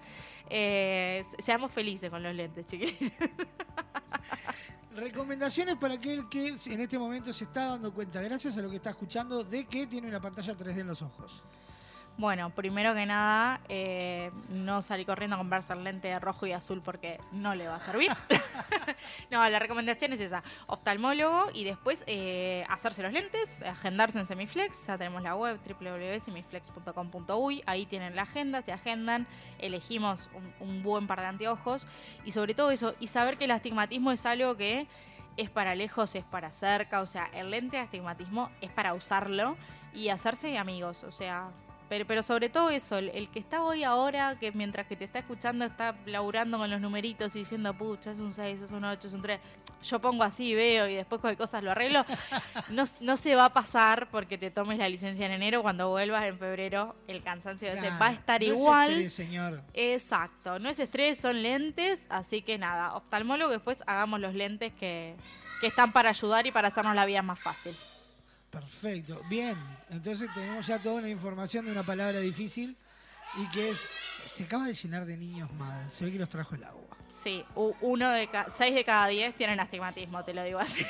[0.51, 3.13] Eh, seamos felices con los lentes, chiquillos.
[4.95, 8.77] Recomendaciones para aquel que en este momento se está dando cuenta, gracias a lo que
[8.77, 11.43] está escuchando, de que tiene una pantalla 3D en los ojos.
[12.17, 16.53] Bueno, primero que nada, eh, no salir corriendo a comprarse el lente de rojo y
[16.53, 18.13] azul porque no le va a servir.
[19.33, 24.87] no, la recomendación es esa, oftalmólogo y después eh, hacerse los lentes, agendarse en Semiflex,
[24.87, 29.27] ya tenemos la web www.semiflex.com.uy, ahí tienen la agenda, se agendan,
[29.59, 31.89] elegimos un, un buen par de anteojos
[32.25, 34.87] y sobre todo eso, y saber que el astigmatismo es algo que
[35.37, 39.57] es para lejos, es para cerca, o sea, el lente de astigmatismo es para usarlo
[39.93, 41.51] y hacerse amigos, o sea,
[41.89, 45.05] pero, pero sobre todo eso, el, el que está hoy ahora, que mientras que te
[45.05, 48.85] está escuchando está laburando con los numeritos y diciendo, pucha, es un 6, es un
[48.85, 49.41] 8, es un 3,
[49.83, 52.05] yo pongo así, veo y después cualquier cosas lo arreglo,
[52.71, 56.27] no, no se va a pasar porque te tomes la licencia en enero, cuando vuelvas
[56.27, 58.91] en febrero, el cansancio ese va a estar no es igual.
[58.91, 59.63] estrés, señor.
[59.75, 65.15] Exacto, no es estrés, son lentes, así que nada, oftalmólogo, después hagamos los lentes que,
[65.61, 67.77] que están para ayudar y para hacernos la vida más fácil.
[68.61, 69.21] Perfecto.
[69.29, 69.57] Bien,
[69.91, 72.77] entonces tenemos ya toda una información de una palabra difícil
[73.37, 73.79] y que es.
[74.37, 75.91] Se acaba de llenar de niños mal.
[75.91, 76.83] Se ve que los trajo el agua.
[77.23, 77.45] Sí,
[77.81, 80.85] uno de ca- seis de cada diez tienen astigmatismo, te lo digo así.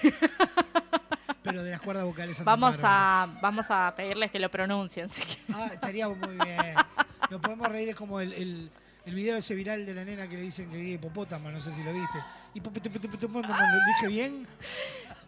[1.42, 5.08] Pero de las cuerdas vocales Vamos a, vamos a pedirles que lo pronuncien.
[5.10, 5.22] si.
[5.52, 6.74] Ah, estaría muy bien.
[7.30, 8.70] Nos podemos reír, es como el, el,
[9.04, 11.70] el video ese viral de la nena que le dicen que dice hipopótamo, no sé
[11.72, 12.18] si lo viste.
[12.54, 14.46] Hipopótamo, ¿lo dije bien?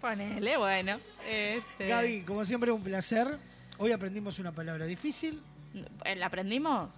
[0.00, 0.98] Ponele, bueno.
[1.28, 3.38] Este, Gaby, como siempre, un placer.
[3.78, 5.42] Hoy aprendimos una palabra difícil.
[6.16, 6.94] ¿La aprendimos?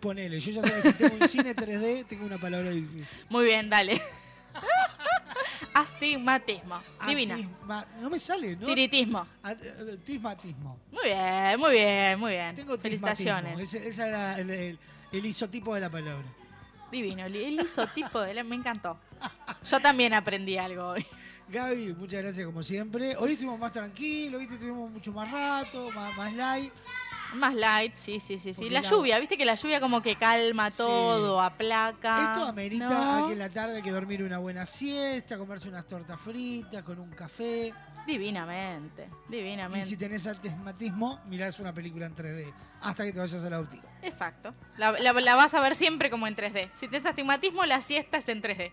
[0.00, 3.18] Ponele, yo ya sé que si tengo un cine 3D, tengo una palabra difícil.
[3.28, 4.00] Muy bien, dale.
[5.74, 6.80] Astigmatismo.
[7.06, 7.34] Divina.
[7.36, 8.66] Atisma- no me sale, ¿no?
[8.66, 9.26] Tiritismo.
[9.42, 10.78] At- eh, Tismatismo.
[10.92, 12.54] Muy bien, muy bien, muy bien.
[12.54, 13.58] Tengo Felicitaciones.
[13.58, 14.78] Ese, ese era el, el-
[15.12, 16.24] el isotipo de la palabra.
[16.90, 18.98] Divino, el el isotipo de la, me encantó.
[19.68, 21.06] Yo también aprendí algo hoy.
[21.48, 23.16] Gaby, muchas gracias como siempre.
[23.16, 24.54] Hoy estuvimos más tranquilos, ¿viste?
[24.54, 26.72] Estuvimos mucho más rato, más, más light.
[27.34, 28.70] Más light, sí, sí, sí, sí.
[28.70, 32.32] La la- lluvia, viste que la lluvia como que calma todo, aplaca.
[32.34, 33.24] Esto amerita ¿no?
[33.24, 36.82] a que en la tarde hay que dormir una buena siesta, comerse unas tortas fritas
[36.82, 37.72] con un café.
[38.06, 39.86] Divinamente, Y divinamente.
[39.88, 43.88] si tenés astigmatismo, mirás una película en 3D hasta que te vayas a la óptica.
[44.02, 44.54] Exacto.
[44.76, 46.70] La, la- la vas a ver siempre como en 3D.
[46.74, 48.70] Si tienes astigmatismo, la siesta es en 3D.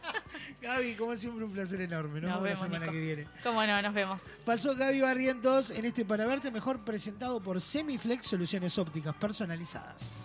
[0.62, 2.20] Gaby, como siempre, un placer enorme.
[2.20, 2.92] Nos, Nos vemos la semana Nico.
[2.92, 3.26] que viene.
[3.42, 4.22] Cómo no, nos vemos.
[4.44, 10.24] Pasó Gaby Barrientos en este Para Verte Mejor presentado por Semiflex Soluciones Ópticas Personalizadas.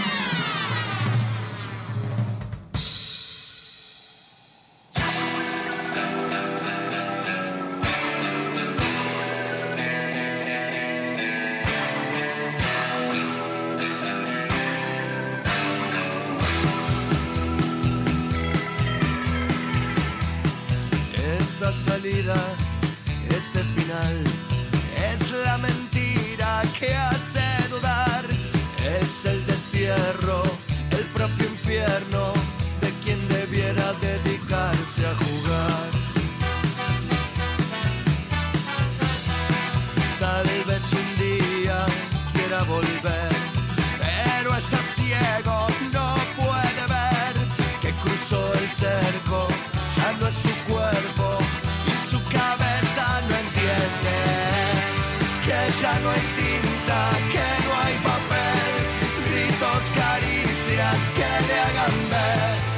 [24.09, 24.30] Ese
[55.81, 58.83] ya no hay tinta, que no hay papel,
[59.27, 62.70] gritos, caricias que le hagan ver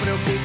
[0.00, 0.39] que